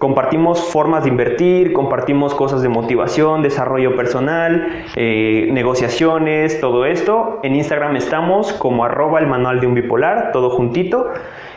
Compartimos 0.00 0.64
formas 0.72 1.04
de 1.04 1.10
invertir, 1.10 1.74
compartimos 1.74 2.34
cosas 2.34 2.62
de 2.62 2.70
motivación, 2.70 3.42
desarrollo 3.42 3.96
personal, 3.96 4.86
eh, 4.96 5.50
negociaciones, 5.52 6.58
todo 6.58 6.86
esto. 6.86 7.38
En 7.42 7.54
Instagram 7.54 7.96
estamos 7.96 8.54
como 8.54 8.86
arroba 8.86 9.20
el 9.20 9.26
manual 9.26 9.60
de 9.60 9.66
un 9.66 9.74
bipolar, 9.74 10.32
todo 10.32 10.48
juntito. 10.48 11.10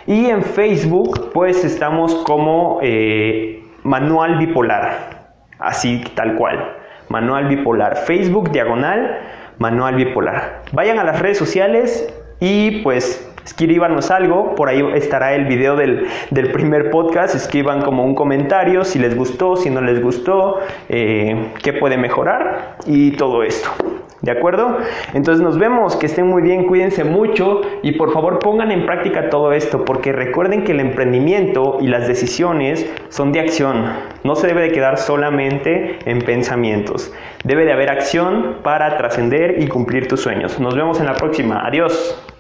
Y 0.08 0.26
en 0.26 0.44
Facebook 0.44 1.32
pues 1.34 1.64
estamos 1.64 2.16
como 2.16 2.80
eh, 2.82 3.64
manual 3.84 4.38
bipolar, 4.38 5.36
así 5.58 6.04
tal 6.14 6.36
cual. 6.36 6.76
Manual 7.08 7.48
bipolar. 7.48 7.96
Facebook 7.96 8.52
diagonal, 8.52 9.22
manual 9.58 9.96
bipolar. 9.96 10.64
Vayan 10.74 11.00
a 11.00 11.06
las 11.06 11.22
redes 11.22 11.38
sociales 11.38 12.14
y 12.42 12.82
pues 12.82 13.33
escríbanos 13.46 14.12
algo, 14.12 14.56
por 14.56 14.70
ahí 14.70 14.84
estará 14.96 15.34
el 15.34 15.46
video 15.46 15.76
del, 15.76 16.08
primer 16.52 16.90
podcast, 16.90 17.36
escriban 17.36 17.82
como 17.82 18.04
un 18.04 18.16
comentario 18.16 18.84
si 18.84 19.00
les 19.00 19.16
gustó, 19.16 19.56
si 19.56 19.70
no 19.70 19.82
les 19.82 20.02
gustó, 20.02 20.60
eh, 20.90 21.52
qué 21.62 21.74
puede 21.74 21.98
mejorar 21.98 22.78
y 22.86 23.12
todo 23.12 23.44
esto. 23.44 23.70
¿De 24.24 24.32
acuerdo? 24.32 24.78
Entonces 25.14 25.44
nos 25.44 25.60
vemos, 25.60 25.98
que 25.98 26.06
estén 26.06 26.28
muy 26.28 26.42
bien, 26.42 26.66
cuídense 26.66 27.04
mucho 27.04 27.60
y 27.82 27.92
por 27.92 28.14
favor 28.14 28.40
pongan 28.40 28.72
en 28.72 28.86
práctica 28.86 29.30
todo 29.30 29.52
esto, 29.52 29.84
porque 29.84 30.14
recuerden 30.14 30.64
que 30.64 30.72
el 30.72 30.80
emprendimiento 30.80 31.78
y 31.82 31.88
las 31.88 32.08
decisiones 32.08 32.90
son 33.10 33.34
de 33.34 33.42
acción, 33.42 33.84
no 34.24 34.38
se 34.38 34.48
debe 34.48 34.62
de 34.62 34.72
quedar 34.72 34.98
solamente 34.98 36.00
en 36.06 36.20
pensamientos, 36.20 37.14
debe 37.44 37.66
de 37.66 37.74
haber 37.74 37.90
acción 37.90 38.60
para 38.64 38.96
trascender 38.96 39.62
y 39.62 39.68
cumplir 39.68 40.08
tus 40.08 40.22
sueños. 40.22 40.58
Nos 40.58 40.74
vemos 40.74 41.02
en 41.02 41.08
la 41.08 41.16
próxima, 41.16 41.60
adiós. 41.68 42.33